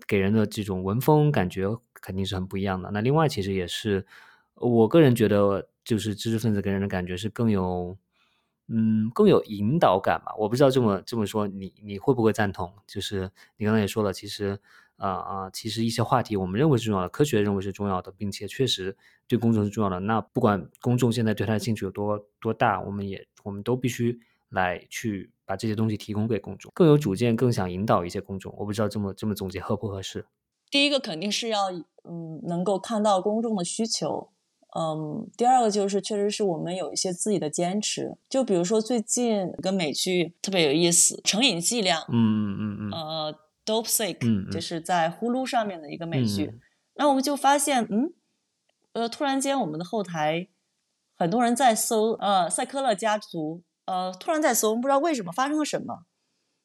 [0.06, 2.92] 给人的这种文风感觉肯定是很不一样的。
[2.92, 4.06] 那另外，其实也是
[4.54, 7.98] 我个人觉得，就是知识分子给人的感觉是更有。
[8.68, 10.34] 嗯，更有引导感吧。
[10.40, 12.74] 我不知道这么这么说，你你会不会赞同？
[12.88, 14.60] 就是你刚才也说了，其实
[14.98, 18.96] 啊啊，其实一些话题我们认为是重要的，科学认为是重要的，并且确实
[19.28, 20.00] 对公众是重要的。
[20.00, 28.54] 那不管公众现在对它的兴趣有多多大，我们也我们都必须来去把这些东西提供给公众，更有主见，更想引导一些公众。
[28.58, 30.26] 我不知道这么这么总结合不合适？
[30.72, 31.72] 第一个肯定是要
[32.04, 34.30] 嗯，能够看到公众的需求。
[34.78, 38.18] 嗯，第二个就是，确实是我们有一些自己的坚持。
[38.30, 42.02] 就比如说最近有个美剧特别有意思，《成瘾剂量》。
[42.10, 42.92] 嗯嗯嗯嗯。
[42.92, 46.60] 呃，Dope Sick，就是在呼噜上面的一个美剧。
[46.96, 48.14] 那我们就发现，嗯，
[48.94, 50.48] 呃，突然间我们的后台
[51.18, 56.06] 很多人在搜，呃，赛科勒家族，呃，突然在搜，我们不知道为什么发生了什么。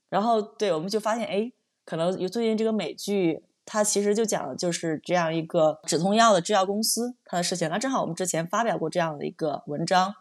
[0.08, 1.50] 然后，对，我们就发现，哎，
[1.84, 3.44] 可能有最近这个美剧。
[3.66, 7.70] 它其实就讲的就是这样一个止痛药的制药公司它的事情。
[7.70, 10.12] 那正好我们之前发表过这样的一个文章，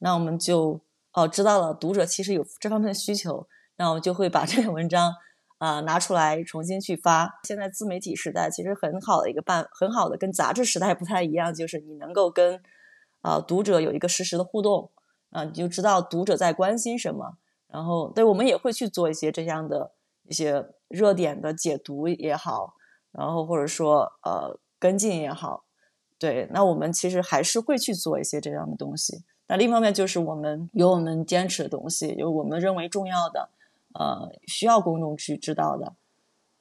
[0.00, 0.78] 那我们就
[1.12, 5.14] 哦知道了读者其实有这方面的需求，那我们就会把这个文章
[5.58, 7.38] 啊拿出来重新去发。
[7.44, 12.60] 现在自媒体时代其实很好的一个办，很好的跟杂志时代不太一样，就是你能够跟
[13.20, 14.90] 啊读者有一个实时的互动
[15.30, 17.36] 啊，你就知道读者在关心什么。
[17.68, 19.92] 然后对我们也会去做一些这样的
[20.24, 22.74] 一些热点的解读也好。
[23.10, 25.64] 然后或者说呃跟进也好，
[26.18, 29.24] 对，那我们其实还是会去做一些这样的东西。
[29.48, 33.48] 那另一方面就是我们有我们坚持的东西，有我们认为重要的，
[33.94, 35.94] 呃，需要公众去知道的。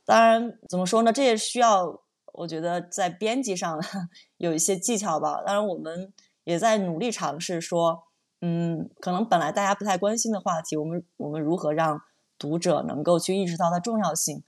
[0.06, 1.12] 当然怎么说呢？
[1.12, 2.02] 这也需要
[2.34, 3.80] 我觉得在编辑上
[4.38, 5.42] 有一些技巧吧。
[5.46, 6.14] 当然我们
[6.44, 8.04] 也在努力尝试说，
[8.42, 12.02] 嗯，可能本来大家不太关心的话题，我们我们如何让
[12.38, 14.44] 读者能够去意识到它重要性？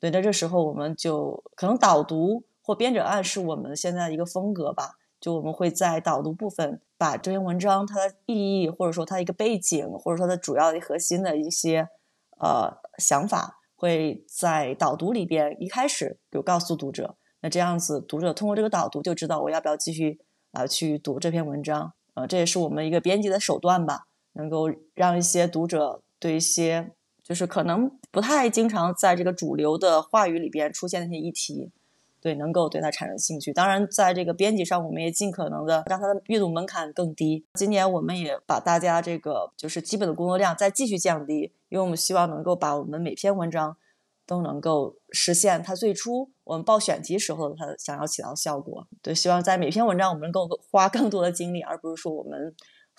[0.00, 4.98] 对，在这时候我们就可能导读或编者案是我们现在的一个风格吧。
[5.20, 11.88] 就我们会在导读部分把这篇文章它的意义，或者说它一个背景，或者说它主要的核心的一些
[12.44, 17.16] 呃想法，会在导读里边一开始就告诉读者。
[17.40, 20.20] 那这样子，读者通过这个导读就知道我要不要继续
[20.52, 21.94] 啊去读这篇文章。
[22.12, 26.92] 呃，这也是我们一个编辑的手段吧，能够让一些读者对一些
[27.22, 31.72] 就是可能不太经常在这个主流的话语里边出现的一些议题。
[32.20, 33.52] 对，能够对它产生兴趣。
[33.52, 37.44] 当然，在这个编辑上，我们也尽可能的让它的阅读门槛更低。
[37.52, 43.76] 今年我们也把大家这个就是基本的工作量再继续降低，因为我们希望能够把我们每篇文章
[44.28, 48.86] 都能够实现它最初我们报选题时候它想要起到的效果。
[49.02, 52.54] 对，希望在每篇文章我们能够花更多的精力，而不是说我们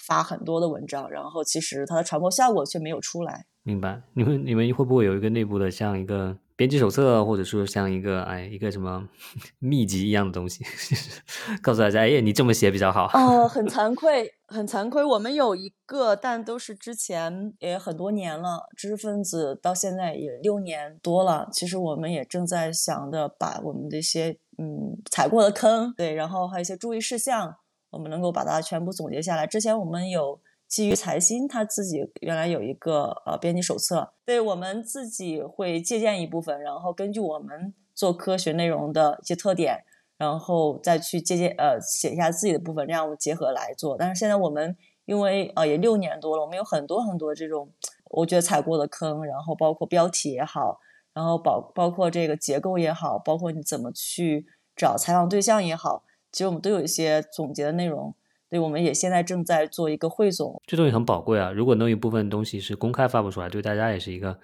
[0.05, 3.45] 发很多的文章，然后其实它的传播效果却没有出来。
[3.63, 4.01] 明白？
[4.13, 6.37] 你们你们会不会有一个内部的像一个？
[6.57, 9.07] 编辑手册，或者说像一个哎一个什么
[9.59, 10.63] 秘籍一样的东西，
[11.61, 13.09] 告诉大家，哎，你这么写比较好。
[13.13, 21.49] 哦， 很惭愧，很惭愧，我们有一个，但都是之前也很多年了，知识分子到现在也六年多了。
[21.51, 27.55] 其实我们也正在想着把我们的一些嗯踩过的坑，对，然后还有一些注意事项，
[27.89, 29.45] 我们能够把它全部总结下来。
[29.45, 30.39] 之前我们有。
[30.75, 39.85] 基于财新他自己原来有一个呃编辑手册，对我们自己会借鉴一部分，然后根据我们做科学内容的一些特点，
[40.17, 43.95] 然后再去借鉴呃写一下自己的部分，这样我结合来做。
[43.97, 47.71] 但是现在我们因为呃也六年多了，我们有很多很多这种
[48.09, 50.81] 我觉得踩过的坑，然后包括标题也好，
[51.13, 54.45] 然后包包括这个结构也好，包括你怎么去
[54.75, 56.03] 找采访对象也好，
[56.33, 58.13] 其实我们都有一些总结的内容。
[58.55, 61.51] 所以我们也现在正在做一个汇总，这东西很宝贵啊！
[61.51, 64.39] 如果能有一部分东西是公开发布出来，对大家也是一个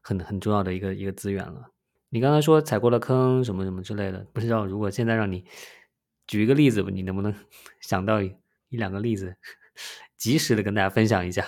[0.00, 1.66] 很很重要的一个一个资源了。
[2.08, 5.44] 你刚才说踩过了坑什么什么之类的，不知道如果现在让你
[6.26, 7.34] 举一个例子，你能不能
[7.82, 8.34] 想到一
[8.70, 9.36] 两个例子，
[10.16, 11.46] 及时的跟大家分享一下？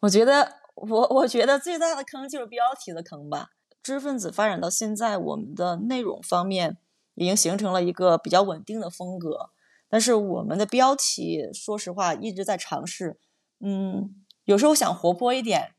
[0.00, 3.50] 我觉得我我觉得最大的坑就是标题的坑吧。
[3.84, 6.78] 知识分子发展到现在，我们的内容方面
[7.14, 9.50] 已经形成了一个比较稳定的风格。
[9.90, 13.18] 但是我们的标题，说实话一直在尝试，
[13.58, 14.14] 嗯，
[14.44, 15.74] 有时候想活泼一点，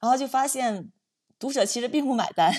[0.00, 0.90] 然后就发现
[1.38, 2.52] 读者其实并不买单。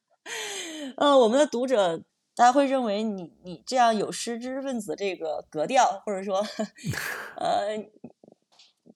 [0.98, 1.98] 呃，我们的读者
[2.34, 6.44] 大家会认为你你这样有失知识分子这个格调，或者说，
[7.40, 7.76] 呃，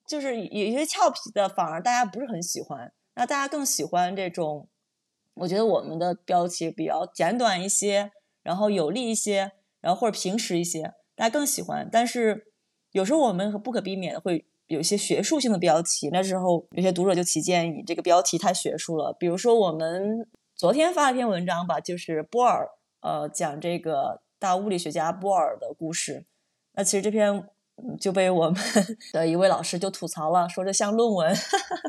[0.07, 2.93] 就是有一些俏皮的，反而大家不是很喜欢。
[3.15, 4.69] 那大家更喜欢这种，
[5.35, 8.13] 我觉得我们的标题比较简短一些，
[8.43, 10.93] 然后有力一些，然后或者平实一些。
[11.23, 12.49] 大家更喜欢，但是
[12.91, 16.09] 有时候我们不可避免的会有一些学术性的标题。
[16.11, 19.17] 那时候有些读者就提建议，这个标题太学术了。
[19.21, 22.69] 比如说我们昨天发了一篇文章吧，就是波尔，
[23.03, 26.27] 呃，讲这个大物理学家波尔的故事。
[26.73, 27.45] 那其实这篇
[28.01, 28.61] 就被我们
[29.15, 31.33] 的一位老师就吐槽了，说这像论文，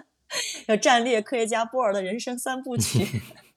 [0.70, 3.04] 要战略科学家波尔的人生三部曲。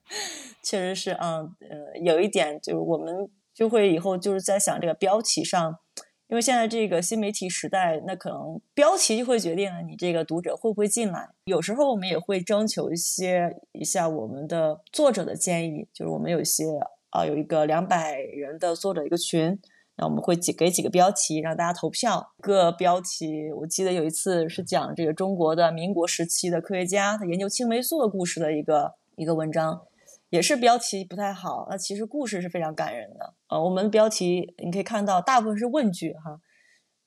[0.63, 3.29] 确实是，嗯，呃，有一点就是我们。
[3.57, 5.79] 就会以后就是在想这个标题上，
[6.27, 11.29] 因为现在这个新媒体时代，那可能标题就会决定了你这个读者会不会进来。
[11.45, 16.65] 有时候我们也会征求一些一下我们的作者的建议，就是我们有一些
[17.09, 19.59] 啊有一个两百人的作者一个群，
[19.95, 22.33] 那我们会几给几个标题让大家投票。
[22.39, 29.81] 个标题我记得有一次是讲这个中国的民国时期的科学家他研究青霉素的故事的一个一个文章。
[30.29, 33.33] 也是标题不太好，那其实故事是非常感人的。
[33.47, 36.41] 呃，我们标题你可以看到，大部分是问句哈。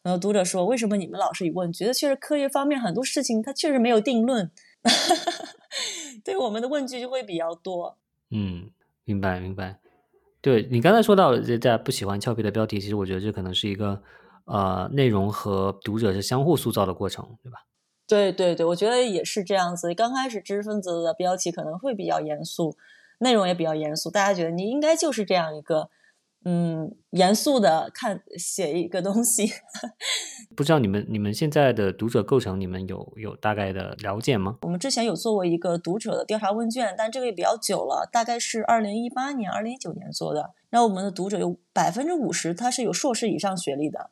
[0.03, 1.81] 呃，读者说，为什么你们老是以问句？
[1.81, 4.51] 觉得确实科学方面很多事情它确实没有定论，
[6.25, 7.99] 对我们的问句就会比较多。
[8.31, 8.71] 嗯，
[9.05, 9.79] 明白明白。
[10.41, 14.03] 对你刚才说到大家不喜欢俏皮的标题，其实我觉得这可能是一个
[14.47, 17.67] 呃内容和读者是相互塑造的过程，对吧？
[18.07, 19.93] 对对对，我觉得也是这样子。
[19.95, 22.75] 刚开始知识分子的标题可能会比较严肃。
[23.21, 25.89] 内容也比较严肃，大家觉得你应该就是这样一个，
[26.45, 29.53] 嗯，严肃的看写一个东西。
[30.57, 34.59] 不知道你们你们现在的读者构成，你们有有大概的了解吗？
[34.63, 40.55] 我们之前有做过一个读者的调查问卷，但这个也比较久了，大概是二零一八年、二零一九年做的。
[40.71, 44.11] 那我们的读者有百分之五十他是有硕士以上学历的。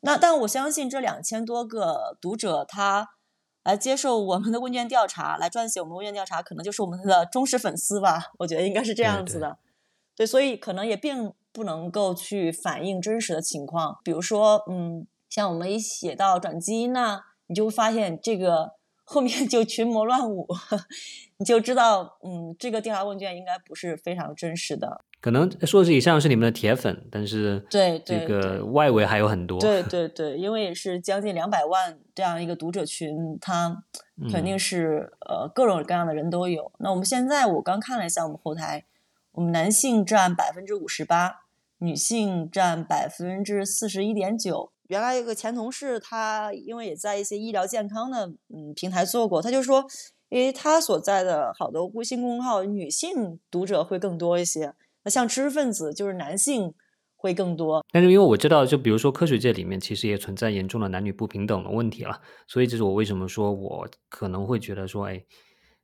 [0.00, 3.15] 那但我相信这两千多个读者他。
[3.66, 8.30] 来接受我们的问卷调查，来撰写我们问卷调查，可能就是我们的忠实粉丝吧。
[8.38, 9.58] 我觉得应该是这样子的，
[10.14, 13.98] 对，所以可能也并不能够去反映真实的情况。
[14.04, 20.46] 比如说，嗯，像我们一写到转基因呐，你就会发现这个后面就群魔乱舞，
[21.38, 25.04] 你就知道，嗯，这个调查问卷应该不是非常真实的。
[25.26, 29.58] 可能说是以上是你们的铁粉，但是对这个外围还有很多。
[29.58, 33.82] 对对对，因为也是将近两百万这样一个读者群，他
[34.30, 36.70] 肯定是呃各种各样的人都有。
[36.78, 38.84] 那我们现在我刚看了一下我们后台，
[39.32, 41.40] 我们男性占百分之五十八，
[41.78, 44.70] 女性占百分之四十一点九。
[44.86, 49.84] 原来有个前同事，他因为也在一些医疗健康的嗯平台做过，他就说，
[50.28, 54.72] 因为他所在的好多微信公众号女性读者会更多一些。
[55.06, 56.74] 那像知识分子就是男性
[57.14, 65.22] 会更多，但是因为我知道，就比如说科学界里面其实也存在严重的男女不平等的问题了，所以这是我为什么说我可能会觉得说，哎，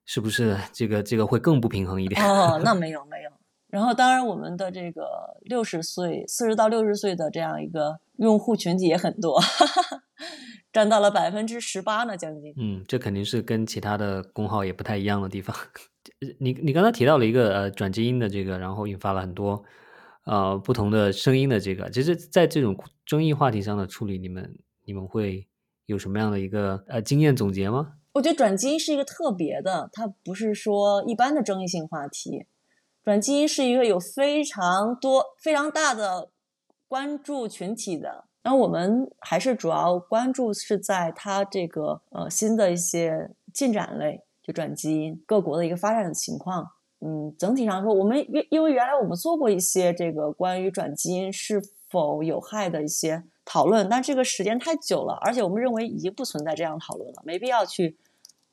[0.05, 2.21] 是不是这个这个会更不平衡一点？
[2.21, 3.31] 哦，那 没有没有。
[3.69, 5.03] 然后当然我们的这个
[5.43, 9.41] 六十岁四十到六十岁的这样一个用户群体也很多，
[10.73, 12.53] 占到了百分之十八呢，将近。
[12.57, 15.57] 嗯，这肯定是跟其他的工号也不太一样的地方。
[16.39, 19.63] 你你刚才提到了一个呃转基因的这个，然后引发了很多
[20.25, 22.77] 呃不同的声音的这个，其实，在这种
[23.07, 25.47] 争议话题上的处理，你们你们会
[25.87, 27.95] 有什么样的一个呃经验总结吗？
[28.15, 32.47] 我觉得转基因是一个特别的，它不是说一般的争议性话题，
[33.05, 36.31] 转基因是一个有非常多非常大的
[36.89, 38.27] 关注群体的。
[38.43, 44.21] 然后我们还是主要关注是在它这个呃新的一些进展类。
[44.43, 46.69] 就转基因各国的一个发展的情况，
[47.01, 57.97] 嗯，整体上说，我们因因为原来我们做过一些这个关于转基因是否有害的一些讨论，但这个时间太久了，而且我们认为已经不存在这样讨论了，没必要去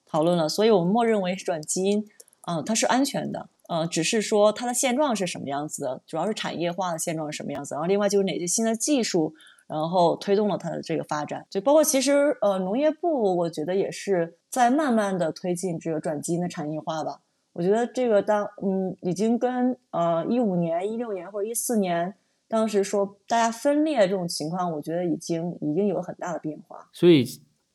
[0.06, 2.06] 讨论了，所以我们默认为转基因，
[2.48, 9.34] 嗯，它是安全的，呃，只是说它的现状是什么样子的，主要是产业化的现状是什么样子，然后另外就是哪些新的技术。
[9.70, 17.22] 然后推动了它的这个发展，就包括其实呃农业部，我觉得也是在慢慢的推进这个转基因的产业化吧。
[17.54, 22.16] 我觉得这个当嗯已经跟呃一五年、一六年或者一四年
[22.48, 26.90] 当时说大家分裂这种情况，我觉得已经已经有很大的变化。
[26.92, 27.26] 所以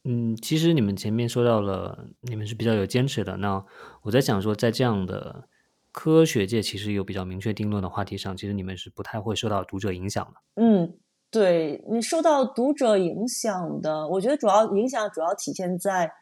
[0.03, 3.36] 嗯，其实你们前面说到了，你们是比较有坚持的。
[3.36, 3.64] 那
[4.03, 5.49] 我在想说，在这样的
[5.92, 10.62] 科学界其实有比较明确定论的话题上，其实你们是不太会受到读者影响的。
[10.62, 10.92] 嗯。
[11.35, 16.12] 对你受到读者影响的，我觉得主要影响主要体现在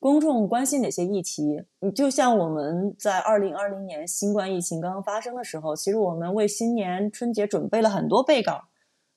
[0.00, 1.62] 公众关心哪些议题。
[1.78, 8.64] 你就像我们在二零二零年新冠疫情刚刚发生的时候，其实我们为新年春节准备了很多备稿，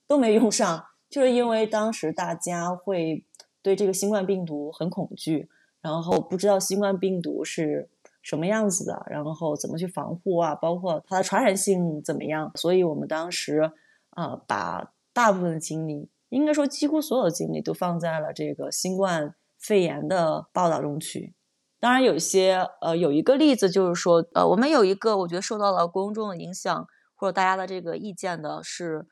[0.06, 3.26] 都没用上，就是因为当时大家会
[3.60, 5.48] 对这个新冠病毒很恐惧，
[5.80, 7.90] 然后不知道新冠病毒是
[8.22, 13.72] 什么样子的，然后怎么去防护啊，包括它的传染性怎么样，所以我们当时
[14.10, 14.92] 啊把。
[15.22, 21.34] 大部分的精力，应该说几乎所有的精力都放在了这个新冠肺炎的报道中去。
[21.78, 29.06] 当然，有一些呃，有一个例子就是说，呃，我们有一个我觉得受到了公众的影响或者大家的这个意见的是，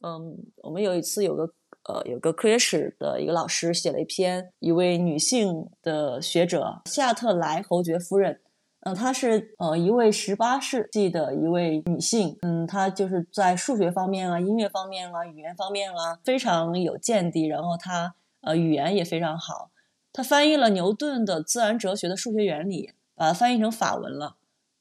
[0.00, 1.44] 嗯，我们有一次有个
[1.84, 8.40] 呃，有个科学史的一个老师写了一篇，一位女性的学者夏特莱侯爵夫人。
[8.84, 19.70] 嗯，她是呃一位十八世纪的一位女性，嗯，她就是在数学方面啊、音乐方面啊、语言方面啊非常有见地，然后她呃语言也非常好，
[20.12, 24.34] 她翻译了牛顿的自然哲学的数学原理，把它翻译成法文了。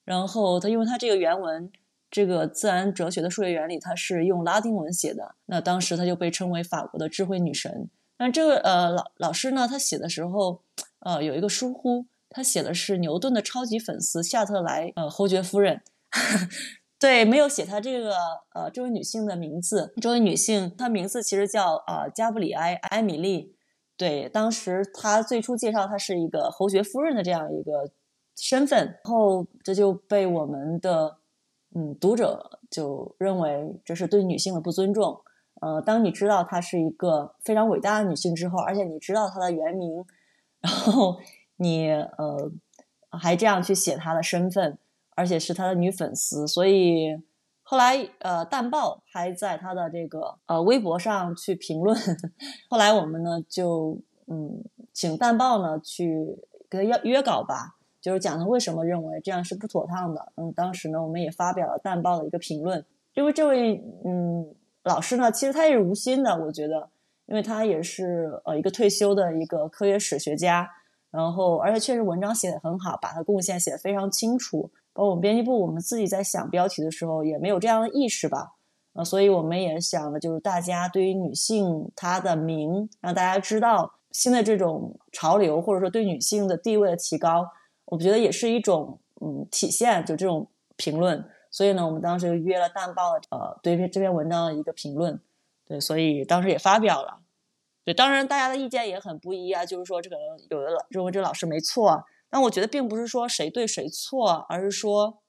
[0.03, 1.71] 然后她因为她这个原文，
[2.09, 7.87] 这个自然哲学的数学原理，它是用拉丁文写的，那当时她就被称为法国的智慧女神。
[8.17, 10.61] 但这个呃老老师呢，他写的时候
[11.01, 12.07] 呃有一个疏忽。
[12.33, 15.81] 他写的是牛顿的超级粉丝夏特莱呃侯爵夫人，
[16.97, 18.15] 对，没有写他这个
[18.53, 19.93] 呃这位女性的名字。
[20.01, 23.55] 这位女性她名字其实叫呃加布里埃埃米丽。
[23.97, 27.91] 对，当时他最初介绍她是一个侯爵夫人的这样一个
[28.35, 31.17] 身份，然后这就被我们的
[31.75, 35.21] 嗯读者就认为这是对女性的不尊重。
[35.61, 40.05] 呃，当你知道她是一个非常伟大的女性之后，而且你知道她的原名，
[40.61, 41.19] 然后。
[41.61, 42.51] 你呃
[43.11, 44.79] 还这样去写他的身份，
[45.15, 47.21] 而且是他的女粉丝，所以
[47.61, 51.95] 后来呃淡报还在他的这个呃微博上去评论。
[52.67, 56.35] 后来我们呢就嗯请淡报呢去
[56.67, 60.33] 跟他约约稿吧，就是讲他为什么认为这样是不妥当的。
[60.37, 62.83] 嗯，当时呢我们也发表了淡报的一个评论，
[63.13, 66.89] 因为这位嗯老师呢其实他也是无心的，我觉得，
[67.27, 70.67] 因为他也是呃一个退休的一个科学史学家。
[71.11, 74.71] 然后，而且确实文章写的很好，把它贡献写的非常清楚。
[74.93, 78.53] 包括我们编辑部，我们自己在想标题的时候也没有这样的意识吧。
[78.93, 87.47] 呃，所以我们也想的就是大家对于女性她的名，让大家知道新的这种潮流，或者说对女性的地位的提高，
[87.85, 91.23] 我觉得也是一种嗯体现，就这种评论。
[91.49, 95.19] 所以呢，我们当时就约了《淡报》的呃对这篇文章的一个评论，
[95.65, 97.19] 对，所以当时也发表了。
[97.83, 100.15] 对，当然大家的意见也很不一啊，就是说这个
[100.49, 105.21] 有的老认为这老师没错，但我觉得并不是说谁对谁错，而是说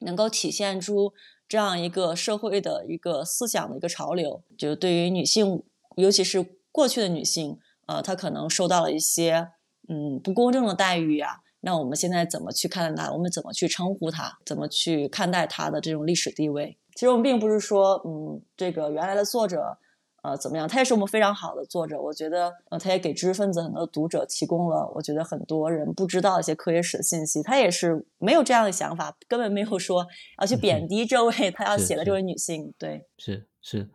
[0.00, 1.12] 能够体现出。
[1.46, 5.62] 这样一个社会的一个思想的一个潮流，就对于女性，
[5.96, 9.50] 尤其是过去的女性，呃，她可能受到了一些
[9.86, 11.42] 嗯不公正的待遇呀。
[11.60, 13.12] 那我们现在怎么去看待她？
[13.12, 14.38] 我们怎么去称呼她？
[14.46, 16.78] 怎么去看待她的这种历史地位？
[16.94, 19.76] 其实我们并不是说，嗯，这个原来的作者。
[20.24, 20.66] 呃，怎么样？
[20.66, 27.42] 他也是我们非常好的作者，我觉得，呃，他也给知识分子很多读者提供了，我觉得很多人不知道一些科学史的信息。
[27.42, 30.06] 他也是没有这样的想法，根本没有说
[30.40, 32.72] 要去贬 低这位他要写的这位女性。
[32.78, 33.86] 对，是是，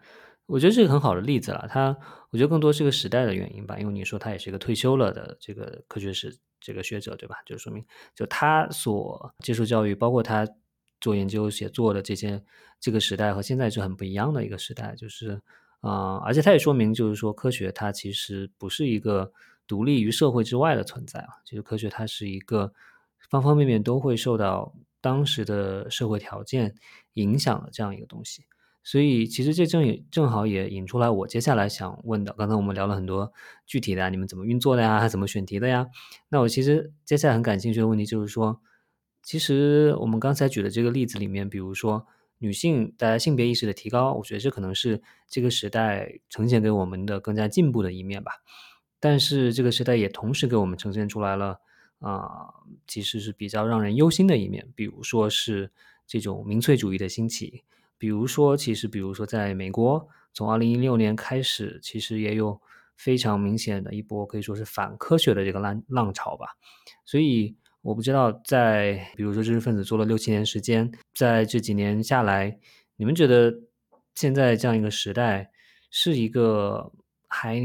[0.45, 1.65] 我觉得是个很好的例子了。
[1.67, 1.97] 他，
[2.29, 7.37] 我觉得更多是个时代的原因吧，因为你说他也是一个退休了的这个科学史这个学者，对吧？
[7.43, 10.47] 就说明，就他所接受教育，包括他
[11.01, 12.39] 做研究写作的这些
[12.79, 15.41] 这个时代和现在是很不一样的一个时代，就是。
[15.81, 19.31] 啊，而且它也说明，就是说科学它其实不是一个
[19.65, 21.29] 独立于社会之外的存在啊。
[21.45, 22.73] 其实科学它是一个
[23.29, 26.75] 方方面面都会受到当时的社会条件
[27.13, 28.43] 影响的这样一个东西。
[28.83, 32.33] 所以其实这正也正好也引出来我接下来想问的。
[32.33, 33.31] 刚才我们聊了很多
[33.65, 35.07] 具体的，你们怎么运作的呀？
[35.07, 35.87] 怎么选题的呀？
[36.27, 38.59] 那我其实接下来很感兴趣的问题就是说，
[39.23, 42.05] 其实我们刚才举的这个例子里面，比如说。
[42.39, 48.31] 女性大家性别意识的提高，我觉得这可能是这个时代呈现给我们的更加进步的一面吧。
[48.99, 51.59] 但是这个时代也同时给我们呈现出来了
[51.99, 52.53] 啊，
[52.87, 54.67] 其实是比较让人忧心的一面。
[54.75, 55.69] 比如说是
[56.07, 57.63] 这种民粹主义的兴起，
[57.97, 62.59] 比如说其实比如说在美国，从二零一六年开始，其实也有
[62.95, 66.57] 非常明显的一波可以说是反科学的这个浪浪潮吧。
[67.05, 67.55] 所以。
[67.81, 72.59] 我不知道，在比如说知识分子做了六七年时间，在这几年下来，
[72.97, 73.53] 你们觉得
[74.15, 75.49] 现在这样一个时代
[75.89, 76.91] 是一个
[77.27, 77.61] 还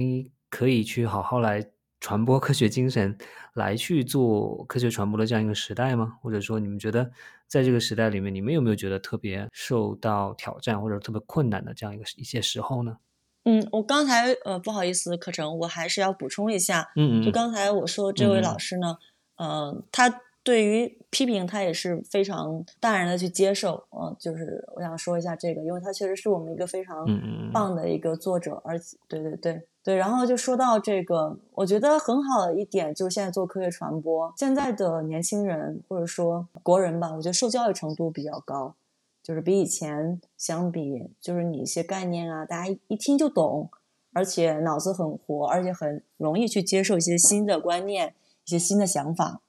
[0.49, 1.67] 可以去好好来
[1.99, 3.19] 传播科学精神、
[3.55, 6.17] 来去做科学传播的这样一个时代吗？
[6.23, 7.11] 或者说，你们觉得
[7.49, 12.99] 在这个时代里面，你们有没有觉得特别受到挑战或者特别困难的这样一个一些时候呢？
[13.47, 18.97] 嗯，我刚才呃不好意思，课程我还是要补充一下，嗯嗯，就刚才我说这位老师呢。
[19.37, 23.82] 呃，他对于批评，他也是非常淡然的去接受。
[23.91, 27.07] 呃，就是我想说一下这个，因为他确实是我们一个非常
[27.51, 29.97] 棒的一个作者，而且，对对对对。
[29.97, 38.74] 然后就说到这个，我觉得很好的一点就是现在做科学传播，现在的年轻人或者说国人吧，我觉得受教育程度比较高，
[39.22, 43.70] 就是比以前相比，就是你一些概念啊，大家一听就懂，
[44.12, 48.14] 而且脑子很活，而且很容易去接受一些新的观念。
[48.47, 49.40] 一些新的想法，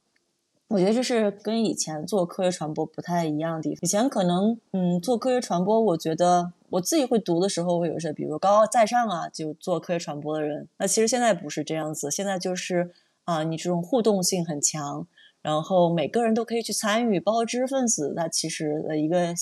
[0.70, 3.80] 我觉得这是跟以前做科学传播不太一样的地方。
[3.82, 10.68] 以前可能，嗯，做科学传播，我觉得我自己会读的时候，会有些，比如高高在上啊，就做科学传播的人。
[10.78, 12.92] 那其实现在不是这样子，现在就是
[13.26, 15.06] 啊，你这种互动性很强，
[15.42, 18.14] 然后每个人都可以去参与，包括知识分子。
[18.16, 19.34] 那其实的一个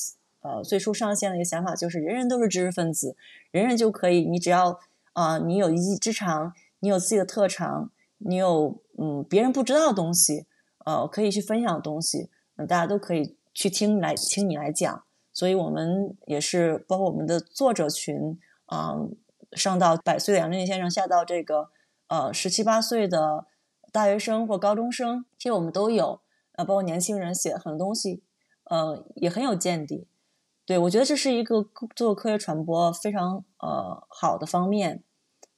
[0.42, 3.16] 呃最初上线的一个想法就是，人人都是知识分子，
[3.52, 4.80] 人人就可以，你只要
[5.14, 7.92] 啊，你有一技之长，你有自己的特长。
[8.26, 10.46] 你有嗯别人不知道的东西，
[10.86, 15.04] 呃，可以去分享的东西，嗯，大家都可以去听来听你来讲。
[15.32, 18.96] 所以我们也是包括我们的作者群啊，
[19.54, 21.70] 上到百岁的杨振宁先生，下到这个
[22.08, 23.48] 呃十七八岁的
[23.92, 26.22] 大学生或高中生，其实我们都有，
[26.52, 28.24] 呃，包括年轻人写的很多东西，
[28.66, 30.08] 呃，也很有见地。
[30.66, 35.04] 对我觉得这是一个做科学传播非常呃好的方面。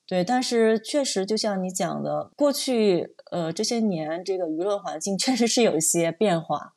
[0.08, 6.74] 对，但是确实就像你讲的，过去呃这些年这个舆论环境 确实是有一些变化。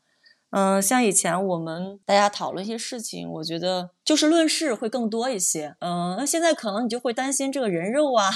[0.50, 5.76] 嗯，像以前我们大家讨论一些事情，我觉得就事论事会更多一些。
[5.80, 8.30] 嗯，那现在可能你就会担心这个人肉啊，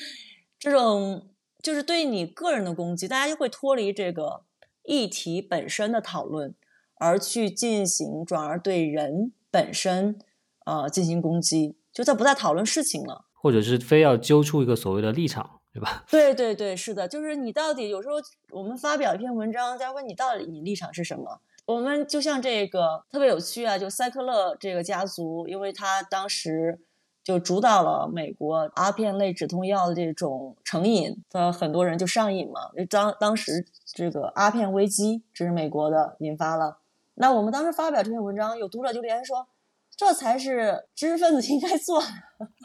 [0.58, 1.28] 这种
[1.62, 4.44] 就是对你个人的攻击，大家就会脱离这个
[4.84, 6.54] 议题本身的讨论，
[6.94, 10.18] 而去进行转而对人本身
[10.64, 13.26] 呃进行攻击，就再不再讨论事情了。
[13.42, 16.04] 或者是非要揪出一个所谓的立场，对吧？
[16.10, 18.16] 对对对，是的，就是你到底有时候
[18.50, 21.40] 我们发表一篇文章，再问你到底你立场是什么？
[21.64, 26.80] 我们就像这个特别有趣啊，就塞克勒这个家族，因为他当时
[27.24, 32.70] 就主导了美国阿片类止痛药的这种成瘾，的很多人就上瘾嘛。
[32.90, 36.78] 当当时这个阿片危机，这是美国的引发了。
[37.14, 39.48] 那我们当时发表这篇文章，有读者就留言说。
[39.96, 42.06] 这才是知识分子应该做的。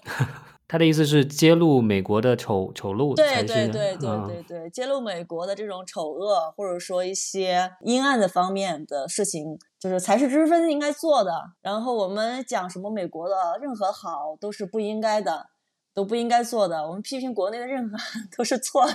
[0.68, 11.32] 他的意思是揭露美国的丑丑陋，对对对对对对，揭露美国的这种丑恶，或者说一些阴暗的方面的事情，就是才是知识分子应该做的。
[11.62, 15.46] 然后我们讲什么美国的任何好都是不应该的，
[15.94, 16.88] 都不应该做的。
[16.88, 17.96] 我们批评国内的任何
[18.36, 18.94] 都是错的。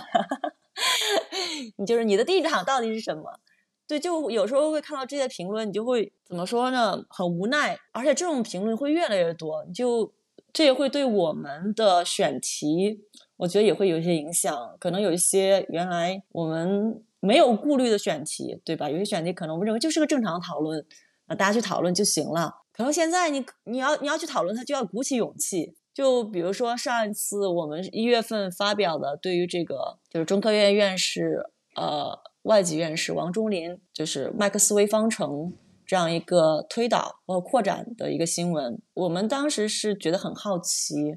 [1.79, 3.39] 你就是你的立场到底是什么？
[3.87, 7.05] 对，就有时候会看到这些评论，你就会怎么说呢？
[7.09, 10.13] 很无奈，而且这种评论会越来越多，你就。
[10.53, 13.01] 这也会对我们的选题，
[13.37, 14.77] 我觉得也会有一些影响。
[14.79, 18.91] 可能有一些原来我们没有顾虑的选题，对吧？
[18.91, 20.85] 有些选题可能我们认为就是个正常讨论，
[21.27, 22.53] 啊，大家去讨论就行了。
[22.73, 25.75] 可能现在你你要你要去讨论它，就要鼓起勇气。
[25.93, 31.45] 就比如说上一次我们一月份发表的，对于这个就是中科院院士
[31.75, 35.53] 呃外籍院士王忠林，就是麦克斯韦方程。
[35.91, 41.17] 这样一个推导或扩展的一个新闻，我们当时是觉得很好奇，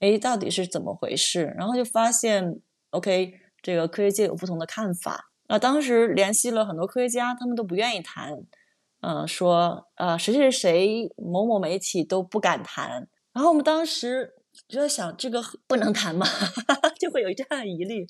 [0.00, 1.54] 哎，到底是怎么回事？
[1.56, 2.60] 然后就发现
[2.90, 5.30] ，OK，这个科学界有不同的看法。
[5.46, 8.42] 那当时联系了很多科学家，他们都不愿意谈，
[9.02, 13.08] 嗯，说呃谁谁谁某某媒体都不敢谈。
[13.32, 14.34] 然后我们当时
[14.66, 16.26] 就在想，这个不能谈吗？
[16.98, 18.04] 就会有这样的疑虑。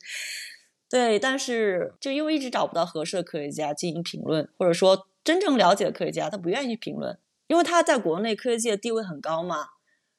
[0.89, 5.08] 对，但是就因为一直找不到合适的科学家进行评论，或者说。
[5.29, 7.19] 真正了解的科学家，他不愿意去评论，
[7.49, 9.67] 因为他在国内科学界地位很高嘛。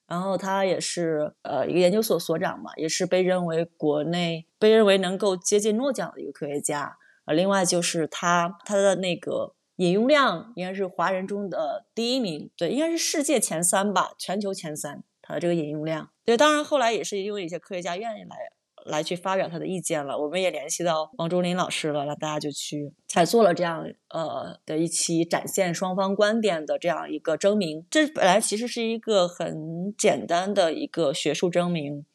[0.05, 6.99] 然后他也是呃一个研究所所长嘛，也是被认为国内被认为能够接近诺奖的一个科学家。
[7.25, 15.03] 呃，另外就是他他的那个引用量应该是华人中的第一名，对，应该是世界前三吧，全球前三。
[15.23, 18.37] 他的这个引用量，对，当然后来也是因为一些科学家愿意来。
[18.85, 27.85] 来去发表他的意见了，我们也联系到王忠林老师了，那大家就去才做了这样呃的一期展现双方观点的这样一个征名。
[27.89, 32.05] 这本来其实是一个很简单的一个学术征名，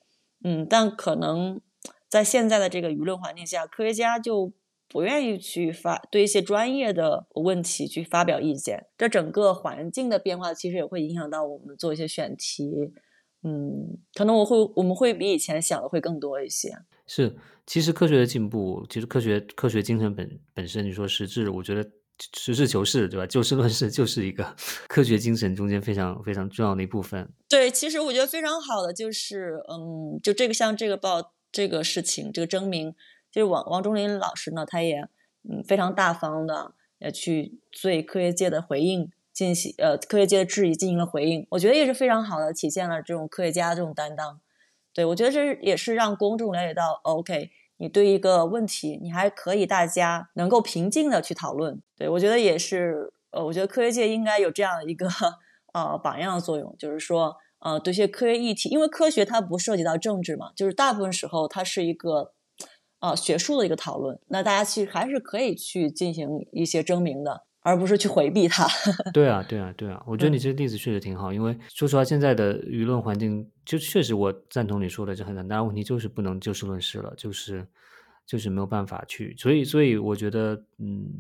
[0.43, 1.61] 嗯，但可能
[2.09, 4.53] 在现在的这个舆论环境下，科学家就
[4.89, 8.87] 不愿意去发对一些专业的问题去发表意见。
[8.97, 12.93] 这整个环境的变化其实也会影响到我们做一些选题。
[13.45, 16.77] 嗯，可能我会，我们会比以前想的会更多一些。
[17.07, 17.37] 是，
[17.67, 21.87] 其实科学的进步，其实科学科学精神本本身，你说实质，我觉得
[22.35, 23.27] 实事求是，对吧？
[23.27, 24.57] 就事论事就是一个
[24.89, 27.29] 科学精神中间非常非常重要的一部分。
[27.47, 32.95] 对，其实我觉得非常好的就是，嗯，就这个像这个报这个事情，这个征名，
[33.31, 35.07] 就是王王忠林老师呢，他也
[35.43, 39.11] 嗯非常大方的也去对科学界的回应。
[39.35, 44.41] 进行呃科学界的质疑进行了回应，我觉得也是非常好的，体现了这种科学家这种担当。
[44.95, 51.83] 对我觉得这也是让公众了解到，OK，你对一个问题，你还可以大家能够平静的去讨论。
[51.97, 55.09] 对我觉得也是，呃，我觉得科学界应该有这样一个
[55.73, 62.33] 呃榜样的作用，就是说，呃，对一些科学议题，因为科学它不涉及到政治嘛，就是大部分时候它是一个
[63.01, 67.43] 呃学术的一个讨论，那大家其实还是可以去进行一些争鸣的。
[67.65, 68.65] 而不是去回避它。
[69.13, 77.67] 对啊，对啊，对啊，我觉得你这个例子确实挺好，因为说实话，现在的舆论环境就确实，我赞同你说的，这很大的问题就是不能就事论事了，就是
[78.25, 81.11] 就是没有办法去，所以所以我觉得，嗯，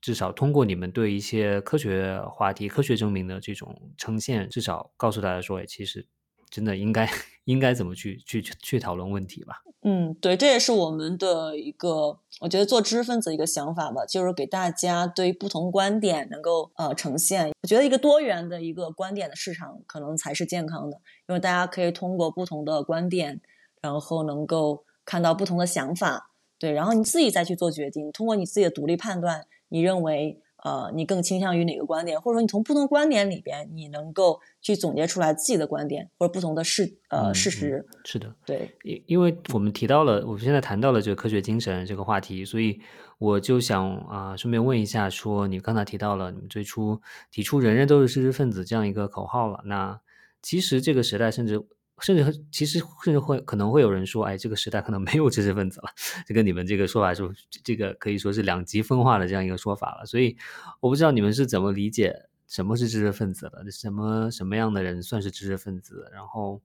[0.00, 6.06] 至少通过你们对一些科学话题、科学证明的这种呈现，至少告诉大家说，哎，其实。
[6.50, 7.04] 真的应该
[7.44, 9.62] 应该怎么去去去讨论问题吧？
[9.82, 17.52] 嗯，对，这也是我们的一个，我觉得做知识分子一个想法吧，就是给大家对不同观点能够呃呈现。
[17.62, 20.96] 我觉得一个多元的一个观点的市场可能才是健康的，
[21.28, 23.40] 因为大家可以通过不同的观点，
[23.82, 30.40] 然后能够看到不同的想法，对，然后你自己再去做决定，通过你自己的独立判断，你认为。
[30.64, 37.86] 呃，你更倾向于哪个观点，或者说你从不同观点里边，你能够去总结出来自己的观点或者不同的事呃事实。
[38.04, 42.80] 是的，对，因因为我们提到了，我们现在谈到了这个科学精神这个话题，所以
[43.18, 46.98] 我就想啊，顺便问一下，说你刚才提到了你们最初
[47.30, 50.00] 提出“人人都是知识分子”这样一个口号了，那
[50.40, 51.62] 其实这个时代甚至。
[52.00, 55.88] 甚至其实甚至会可能会有人说，哎，这个时代可能没有知识分子了，
[56.26, 57.22] 这跟你们这个说法是
[57.62, 60.04] 这个可以说是两极分化的这样一个说法了。
[60.04, 60.36] 所以
[60.80, 62.12] 我不知道你们是怎么理解
[62.48, 66.10] 什么是知识分子的，什么什么样的人算是知识分子？
[66.12, 66.60] 然后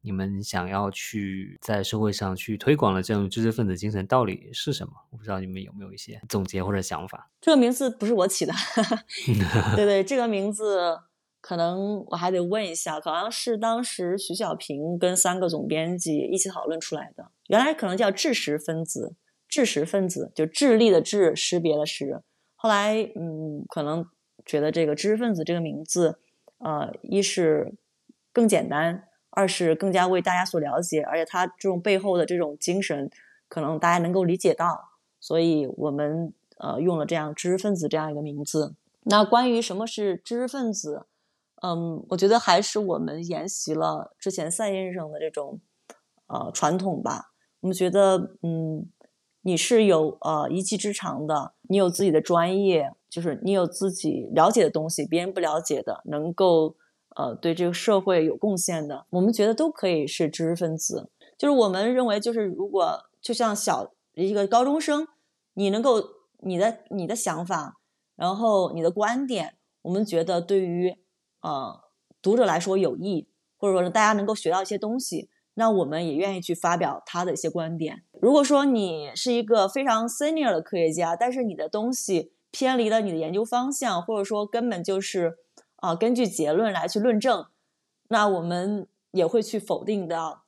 [0.00, 4.94] 你们想要去在社会上去推广的这种知识分子精神到底是什么？
[5.10, 7.30] 我不知道你们有没有一些总结或者想法。
[7.38, 8.54] 这个名字不是我起的，
[9.76, 11.00] 对对，这个名字。
[11.40, 17.30] 可能我还得问一下，好像是当时徐小平跟三个总编辑一起讨论出来的。
[17.48, 19.14] 原来可能叫知识分子，
[19.48, 22.22] 知识分子就智力的智，识别的识。
[22.54, 24.06] 后来，嗯，可能
[24.44, 26.18] 觉得这个知识分子这个名字，
[26.58, 27.72] 呃，一是
[28.32, 33.10] 更简单，二是更加为大家所了解，而且他这种背后的这种精神，
[33.48, 38.74] 可能大家能够理解到，所以我们呃用了这样知识分子这样一个名字。
[39.04, 41.06] 那关于什么是知识分子，
[41.62, 45.60] 嗯，我觉得还是我们沿袭了之前赛先生的这种
[46.26, 47.32] 呃传统吧。
[47.60, 48.88] 我们觉得，嗯，
[49.42, 56.76] 你是有呃一技之长的，你有自己的专业，就是你有自己了解的东西，别人不了解的，能够
[57.16, 61.10] 呃对这个社会有贡献的，我们觉得都可以是知识分子。
[61.36, 65.06] 就是我们认为，就是如果就像小一个高中生，
[65.54, 66.02] 你能够
[66.38, 67.76] 你的你的想法。
[68.16, 70.94] 然后你的观点，我们觉得对于
[71.40, 71.80] 呃
[72.22, 78.02] 读者来说有益，或者说大家能够学到一些东西，那我们也愿意去发表他的一些观点。
[78.20, 85.38] 如果说你是一个非常 senior 的科学家，但是你的东西偏离了你的研究方向，或者说根本就是
[85.76, 87.46] 啊根据结论来去论证，
[88.08, 90.44] 那我们也会去否定掉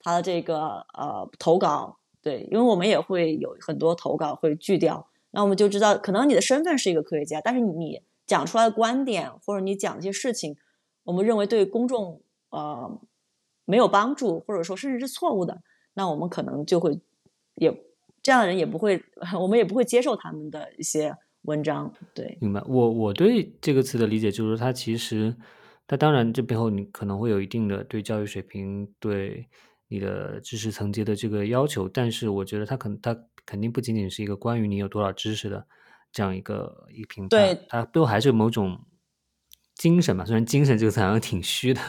[0.00, 1.98] 他的这个呃投稿。
[2.22, 5.08] 对，因为我们也会有很多投稿会拒掉。
[5.32, 10.56] 那我们就知道，可能你的身份是一个科学家，但是你讲出来的观点或者你讲一些事情，
[11.04, 13.00] 我们认为对公众呃
[13.64, 15.62] 没有帮助，或者说甚至是错误的，
[15.94, 17.00] 那我们可能就会
[17.54, 17.72] 也
[18.22, 19.02] 这样的人也不会，
[19.40, 21.92] 我们也不会接受他们的一些文章。
[22.14, 22.62] 对，明白。
[22.66, 25.36] 我我对这个词的理解就是，它其实
[25.86, 29.48] 它当然这背后你可能会有一定的对教育水平、对
[29.88, 33.16] 你的知识层级的这个要求，但是我觉得它可能它。
[33.46, 35.66] 肯定不仅仅是一个关于你有多少知识的
[36.14, 38.80] 这样一个一个评判，它背后还是有某种
[39.74, 40.24] 精神嘛。
[40.24, 41.80] 虽然“精神”这个词好像挺虚的，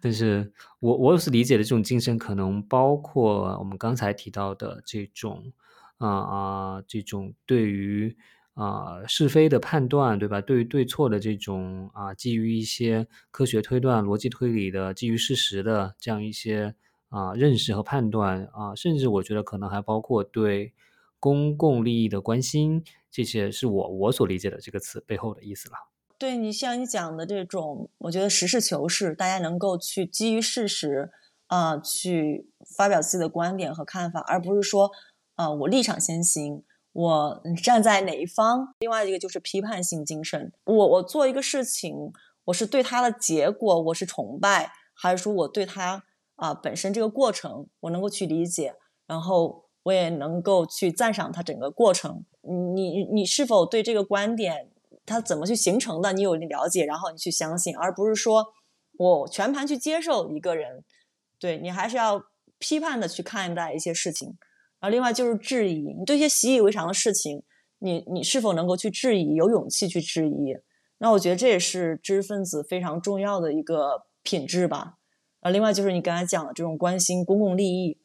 [0.00, 5.52] 但是我我是理解的这种精神，可能包括我们刚才提到的这种
[5.98, 8.16] 啊啊这种对于
[8.54, 10.40] 啊是非的判断，对吧？
[10.40, 16.74] 对于对错的这种啊，基于一些科学推断、逻辑推理的，基于事实的这样一些。
[17.10, 20.74] 啊，认识和判断啊，甚至我觉得可能还包括对
[21.24, 25.76] 公共利益的关心，这些是我我所理解的这个词背后的意思了。
[26.18, 31.10] 对你像你讲的这种，我觉得实事求是，大家能够去基于事实
[31.46, 34.90] 啊，去发表自己的观点和看法，而不是说
[35.36, 36.62] 啊，我立场先行，
[36.92, 38.74] 我站在哪一方。
[38.80, 42.12] 另外一个就是批判性精神，我我做一个事情，
[42.44, 46.04] 我是对它的结果我是崇拜，还是说我对它？
[46.36, 48.74] 啊，本身这个过程我能够去理解，
[49.06, 52.24] 然后我也能够去赞赏它整个过程。
[52.42, 54.68] 你你是否对这个观点
[55.06, 58.46] 它怎么去形成的，你有了解，然后你去相信，而不是说
[58.98, 60.84] 我全盘去接受一个人。
[61.38, 62.24] 对你还是要
[62.58, 64.36] 批判的去看待一些事情。
[64.80, 67.42] 然后另外就是质疑，你对一些习以为常的事情，
[67.78, 70.56] 你你是否能够去质疑，有勇气去质疑？
[70.98, 74.94] 那我觉得这也是知识分子非常重要的一个品质吧。
[75.40, 77.98] 啊，另外就是你刚才讲的这种关心公共利益，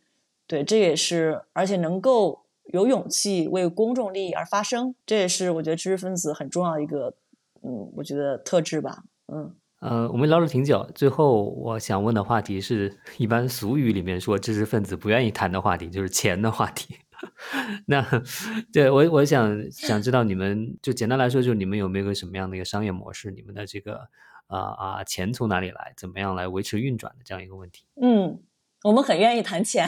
[0.49, 2.41] 对，这也是，而且能够
[2.73, 7.13] 有勇气为公众利益而发声，这也是我觉得知识分子很重要一个，
[7.61, 9.55] 嗯，我觉得特质吧，嗯。
[9.81, 16.95] 呃，我们聊了挺久，最后我想问的话题是一般俗语里面说知识分子不愿意谈的话题，就是钱的话题。
[17.85, 18.03] 那
[18.73, 23.29] 对我我想想知道你们就简单来说，就是你们有没有个什么样的一个商业模式？
[23.29, 24.09] 你们的这个。
[24.47, 25.93] 啊啊，钱从哪里来？
[25.95, 27.85] 怎么样来维持运转的这样一个问题？
[28.01, 28.39] 嗯，
[28.83, 29.85] 我们很愿意谈钱。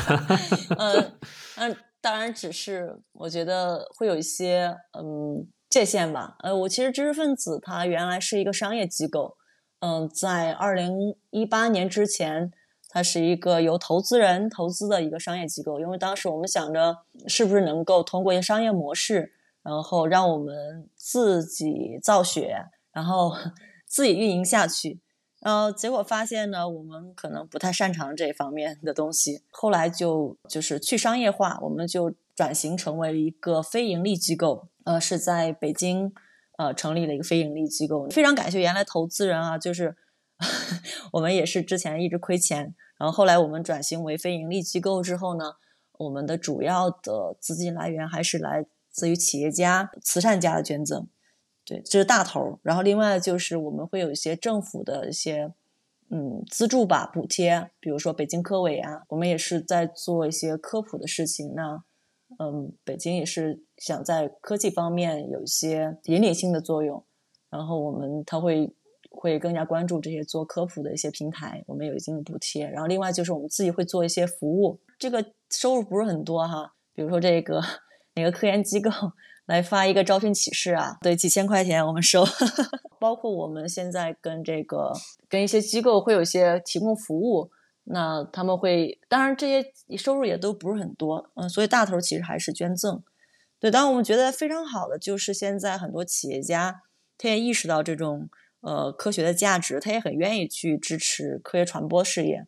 [0.78, 1.12] 嗯
[1.56, 6.36] 嗯，当然只是我觉得会有一些嗯界限吧。
[6.40, 9.36] 呃，我其实知识分子它原来是一个商业机构。
[9.80, 12.50] 嗯，在二零一八年之前，
[12.88, 15.78] 它是一个由投资人投资的一个商业机构。
[15.78, 16.96] 因为当时我们想着
[17.26, 23.34] 是不是能够通过一些商业模式，然后让我们自己造血，然后。
[23.86, 24.98] 自己运营下去，
[25.44, 29.42] 呃，结果发现呢，我们可能不太擅长这方面的东西。
[29.50, 36.10] 后来就就是去商业化，我们就转型成为一个非盈利机构，呃，是在北京
[36.56, 38.08] 呃成立了一个非盈利机构。
[38.08, 39.94] 非常感谢原来投资人啊，就是
[41.12, 45.56] 我们也是之前一直亏钱，然后后来我们转型为非盈利机构之后呢，
[45.98, 51.06] 我们的主要的资金来源还是来自于企业家、慈善家的捐赠。
[51.64, 52.58] 对，这是大头。
[52.62, 55.52] 然后另外就是我们会有一些政府的一些
[56.10, 61.54] 嗯资助吧、补贴，比如说北京科委啊，我们也是在做一些科普的事情。
[61.54, 61.82] 那
[62.38, 67.02] 嗯，北京也是想在科技方面有一些引领性的作用，
[67.48, 68.74] 然后我们他会
[69.10, 72.68] 会更加关注这些做科普的一些平台，我们有一定的补贴。
[72.68, 77.62] 然后另外就是我们自己会做一些服务，这个收入不是很多哈，比如说这个
[78.16, 78.90] 哪个科研机构。
[79.46, 82.24] 来发一个招聘启事啊，对，几千块钱我们收。
[82.98, 84.90] 包括我们现在跟这个
[85.28, 87.50] 跟一些机构会有一些提供服务，
[87.84, 93.02] 那他们会，当然这些收入也都不是很多，嗯，所以大头其实还是捐赠。
[93.60, 96.80] 对，当然我们觉得非常好的就是现在很多企业家
[97.18, 98.30] 他也意识到这种
[98.62, 102.46] 呃科学的价值，他也很愿意去支持科学传播事业。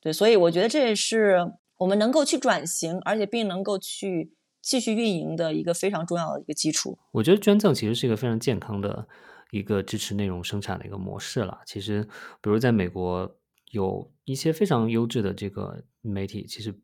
[0.00, 4.32] 对，所以我觉得这也是我们能够去转型，而且并能够去。
[4.62, 6.98] 继续运营的一个非常重要的一个基础。
[7.10, 9.06] 我觉得捐赠其实是一个非常健康的
[9.50, 11.60] 一个支持内容生产的一个模式了。
[11.66, 12.04] 其实，
[12.40, 13.36] 比如在美国
[13.72, 16.74] 有一些非常优质的这个媒体，其实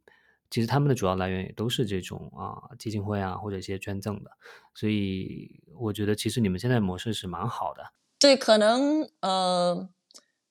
[0.50, 4.30] 其实他们的主要来源也都是这种啊基金会啊或者一些捐赠的。
[4.74, 7.82] 所以我觉得其实你们现在模式是蛮好的。
[8.18, 9.88] 对，可能呃。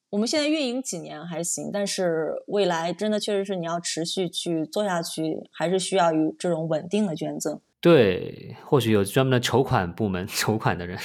[0.10, 7.60] 我们现在运营几年还行，但是未来真的确实是你要持续去做下去，还是需要有这种稳定的捐赠。
[7.82, 10.98] 对，或许有专门的筹款部门 筹款的人。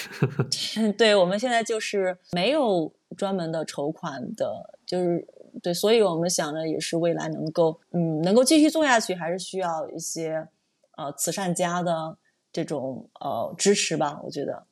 [0.96, 5.26] 对，我们现在就是没有专门的筹款的，就是
[5.62, 10.48] 对，所以我们想着也是未来能够嗯能够继续做下去，还是需要一些
[10.96, 12.16] 呃慈善家的
[12.52, 14.64] 这种呃支持吧，我觉得。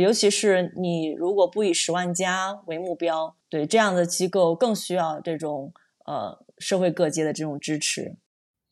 [0.00, 5.72] 尤其是你如果不以十万加为目标，对这样的机构更需要这种
[6.06, 8.16] 呃社会各界的这种支持。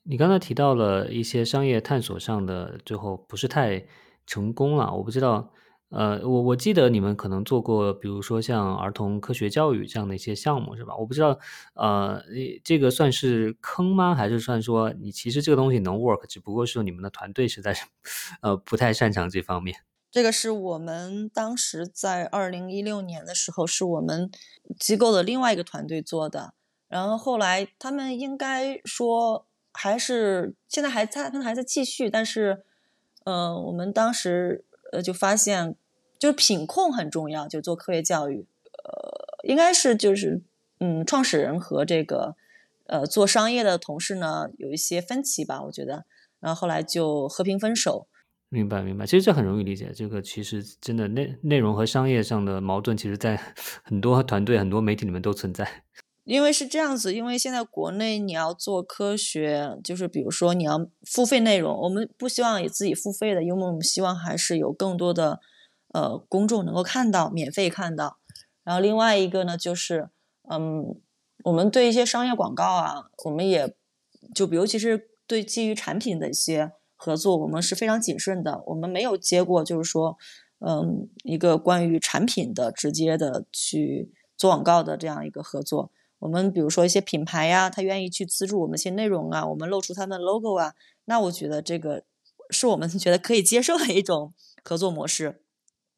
[0.04, 3.84] 你刚才提到了一些商业探索上的最后不是太
[4.26, 5.52] 成功了，我不知道，
[5.90, 10.96] 呃，我我记得你们可能做过，比如说像儿童科学教育这样的一些项目，是吧？
[10.96, 11.38] 我不知道，
[11.74, 12.20] 呃，
[12.64, 14.12] 这个算是坑吗？
[14.14, 17.86] 还是算说你其实这个东西能 work，只不过是你们的团队实在是
[18.42, 19.76] 呃不太擅长这方面。
[20.12, 24.30] 这个是我们当时在二零一六年的时候，是我们
[24.78, 26.52] 机构的另外一个团队做的。
[26.86, 32.10] 然后后来他们应该说还是现在还在，他们还在继续。
[32.10, 32.62] 但是，
[33.24, 35.74] 呃，我们当时呃就发现，
[36.18, 38.46] 就是品控很重要，就做科学教育。
[38.84, 40.42] 呃，应该是就是
[40.80, 42.36] 嗯，创始人和这个
[42.84, 46.04] 呃做商业的同事呢有一些分歧吧，我觉得。
[46.38, 48.08] 然后后来就和平分手。
[48.52, 49.06] 明白，明白。
[49.06, 49.90] 其实这很容易理解。
[49.94, 53.34] 这个其实真的内内容和商业上的矛盾，其实在
[53.82, 55.84] 很多团队、很多媒体里面都存在。
[56.24, 65.40] 因为是这样子，因为现在国内你要做科学，就是比如说你要付费内容，我们不希望也自己付费的，因为我们希望还是有更多的
[65.94, 68.18] 呃公众能够看到，免费看到。
[68.64, 70.10] 然后另外一个呢，就是
[70.50, 70.94] 嗯，
[71.44, 73.74] 我们对一些商业广告啊，我们也
[74.34, 76.72] 就尤其是对基于产品的一些。
[77.04, 80.16] 合作我们是非常谨慎的，我们没有接过就是说，
[80.60, 85.90] 嗯，一个关于产品的直接的去做广告的这样一个合作。
[86.20, 90.74] 我们比如说一些品牌呀，他愿意去资助我们一些内容啊，我们露出他们的 logo 啊，
[91.06, 92.04] 那我觉得这个
[92.50, 94.32] 是我们 觉得可以接受的一种
[94.62, 95.42] 合作模式。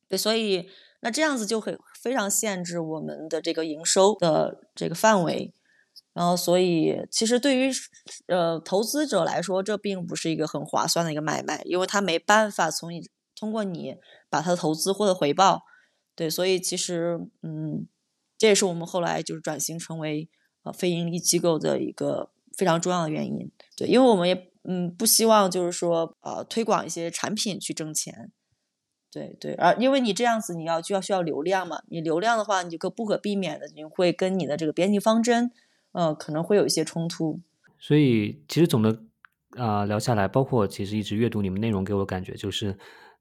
[0.09, 5.53] 对，所以那这样子就会非常限制我们的这个营收的这个范围。
[6.15, 7.73] 然后，所以其实对于
[8.29, 13.97] 呃投资者来说，这并不是一个很划算的一个买卖，因为他没办法从你通过你
[14.31, 15.65] 把他的投资获得回报。
[16.15, 17.89] 对，所以其实嗯，
[18.39, 20.31] 这也是我们后来就是转型成为
[20.63, 23.51] 呃非盈利机构的一个非常重要的原因。
[23.77, 28.31] 对，因为我们也嗯不希望就是说呃推广一些产品去挣钱。
[29.11, 35.51] 对对，而因为你这样子，你要就要需要流量嘛，你流量的话，你就可不可避免的，你会跟你的这个编辑方针。
[35.95, 37.41] 呃，可能会有一些冲突，
[37.79, 39.01] 所以其实总的
[39.57, 42.77] 啊聊下来，包括其实一直阅读你们内容，给我的感觉就是，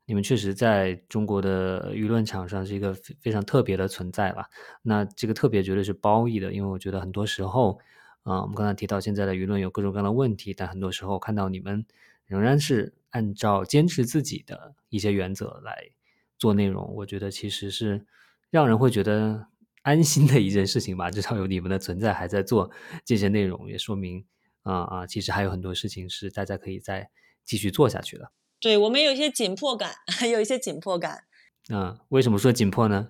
[0.05, 4.49] 你们确实在中国的舆论场上是一个非非常特别的存在吧。
[4.81, 7.79] 那这个特别绝对是褒义的，因为我觉得很多时候，
[8.23, 11.85] 啊，我们刚才提到现在的舆论有各种各样的问题，但很多时候看到你们
[12.25, 15.91] 仍然是按照坚持自己的一些原则来
[16.39, 18.03] 做内容，我觉得其实是
[18.49, 19.45] 让人会觉得。
[19.83, 22.71] 安心的一件事情吧，至少有你们的存在还在做
[23.05, 24.25] 这些内容，也说明
[24.63, 27.09] 啊啊，其实还有很多事情是大家可以再
[27.45, 28.31] 继续做下去的。
[28.59, 29.93] 对我们有一些紧迫感，
[30.31, 31.25] 有一些紧迫感。
[31.69, 33.09] 啊，为什么说紧迫呢？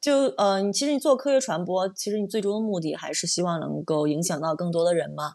[0.00, 5.34] 就呃，你其实你做科学传播，其实你最终的目的还是希望能够影响到更多的人嘛。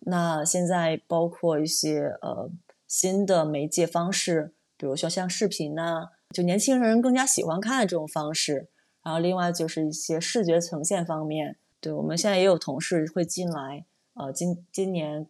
[0.00, 2.50] 那现在包括一些呃
[2.86, 8.68] 新的媒介方式，比如说像视频呐，就年轻人更加喜欢看的这种方式。
[9.02, 13.84] 然后，另外就是一些视觉呈现方面，对我们现在也有同事会进来。
[14.14, 15.26] 呃，今今年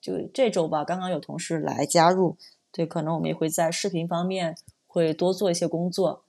[0.00, 2.36] 就这周吧，刚刚有同事来加入。
[2.70, 4.56] 对，可能我们也会在视频方面
[4.86, 6.24] 会多做一些工作。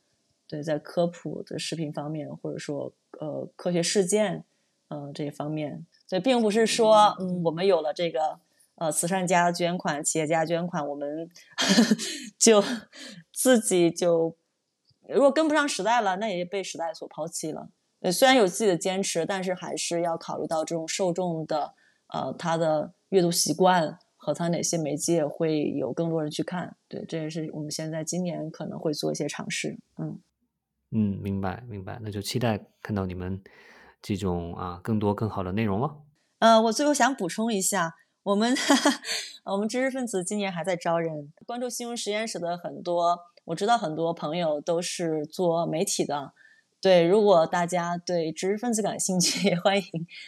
[0.48, 4.46] 对，在科普的视频方面，或者说呃科学事件，
[4.90, 8.40] 嗯这一方面，所以并不是说嗯我们有了这个
[8.76, 11.28] 呃慈善家捐款、企业家捐款，我们
[12.38, 12.64] 就
[13.34, 14.36] 自己就
[15.10, 17.70] 如果跟不上时代了，那也被时代所抛弃了。
[18.12, 21.74] 虽然有自己的坚持，但是还是要考虑到这种受众的
[22.14, 26.76] 呃他的阅读习惯和他哪些媒介会有更多人去看。
[26.88, 29.80] 对，这也是我们现在今年可能会做一些尝试。
[29.98, 30.20] 嗯
[30.92, 33.42] 嗯，明白明白，那就期待看到你们
[34.02, 35.98] 这种啊更多更好的内容了。
[36.40, 38.56] 呃，我最后想补充一下，我们
[39.46, 46.34] 我们知识分子今年还在招人，关注新闻实验室的很多，我知道很多朋友都是做媒体的。
[46.82, 49.84] 对，如果大家对知识分子感兴趣， 也欢迎。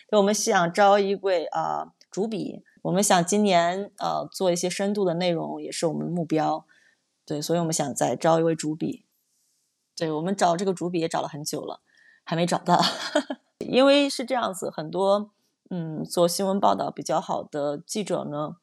[0.09, 6.65] 对，我们想招一位啊主笔，我们想今年呃做一些深度的内容，也是我们的目标。
[7.25, 9.03] 对，所以我们想再招一位主笔。
[9.95, 11.81] 对我们找这个主笔也找了很久了，
[12.23, 12.79] 还没找到。
[13.59, 15.31] 因为是这样子，很多
[15.69, 18.57] 嗯做新闻报道比较好的记者呢，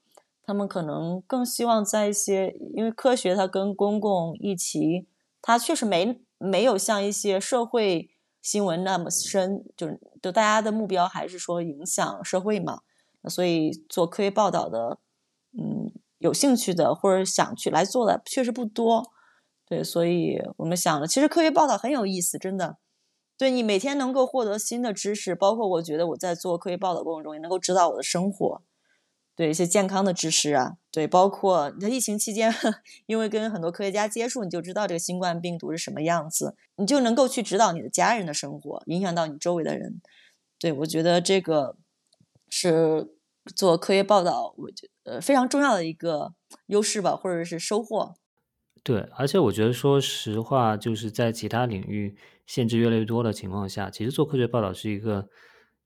[0.45, 5.07] 他们可能更希望在一些，因为科学它跟公共一起，
[5.40, 6.20] 它确实没。
[6.36, 8.11] 没有像一些社会
[8.42, 12.80] 新闻那么深，就是就大家的目标还是说影响社会嘛，
[13.30, 14.99] 所以做科学报道的，
[15.57, 19.11] 嗯，有兴趣的或者想去来做的确实不多，
[19.64, 22.76] 对，所以我们想了，其实科学报道很有意思，真的，
[23.38, 28.61] 对你每天能够获得新的知识，包括我觉得我在做科学报道过程中也能够指导我的生活。
[29.37, 32.55] 对一些健康的知识啊，对，包括你在疫情期间，
[33.07, 40.01] 因为跟很多科学家接触，你就知道这个新冠病毒是什么样子，你就能够去指导你的家人的生活，影响到你周围的人。
[40.59, 41.76] 对我觉得这个
[42.49, 43.09] 是
[43.57, 46.32] 做科学报道，我觉呃非常重要的一个
[46.66, 48.14] 优势吧，或者是收获。
[48.85, 52.16] 对，而且我觉得说实话，就是在其他领域
[52.47, 55.28] 限制越来越多的情况下，其实做科学报道是一个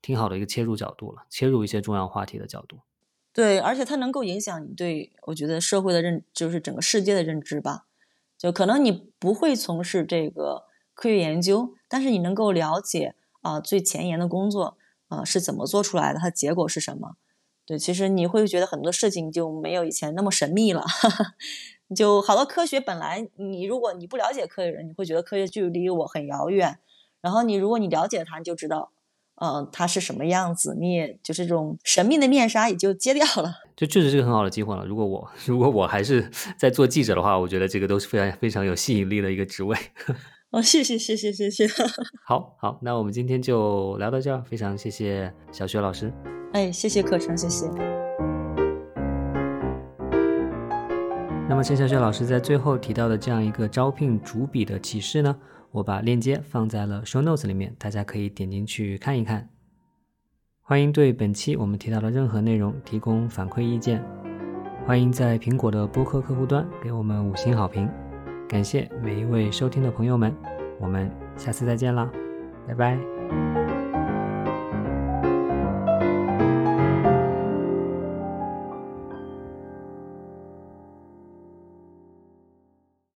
[0.03, 2.81] 挺好的一个切入角度了，切入一些重要话题的角度。
[3.39, 7.85] 对，而且它能够影响你对我觉得社会的认，就是整个世界的认知吧。
[8.37, 14.77] 就可能你不会从事这个科学研究，但是你能够了解啊最前沿的工作
[15.07, 17.15] 啊是怎么做出来的，它结果是什么。
[17.65, 20.85] 对，其实你会觉得很多事情就没有以前那么神秘了。
[21.95, 26.81] 就好多科学本来你如果你不了解科学人，你会觉得科学距离我很遥远。
[27.21, 28.91] 然后你如果你了解它，你就知道。
[29.41, 30.77] 嗯，它是什么样子？
[30.79, 33.55] 你也就是这种神秘的面纱也就揭掉了。
[33.77, 34.85] 就确实是个很好的机会了。
[34.85, 36.29] 如果我 如果我还是
[36.59, 39.77] 在做记者的话，我觉得这个都是非常非常有吸引力的一个职位。
[40.51, 41.69] 哦，谢谢谢谢谢谢。
[42.27, 46.13] 好好，那我们今天就聊到这儿，非常谢谢小雪老师。
[46.55, 47.67] 哎，谢谢课程，谢谢。
[51.49, 55.37] 那么陈小雪老师在最后提到的这样一个招聘主笔的启示呢？
[55.71, 59.49] 我把链接放在了 show notes 里面，大家可以点进去看一看。
[60.63, 64.03] 欢迎对本期我们提到的任何内容提供反馈意见，
[64.87, 67.89] 欢迎在苹果的播客客户端给我们五星好评。
[68.49, 70.35] 感谢每一位收听的朋友们，
[70.81, 72.11] 我们下次再见啦，
[72.67, 73.68] 拜拜。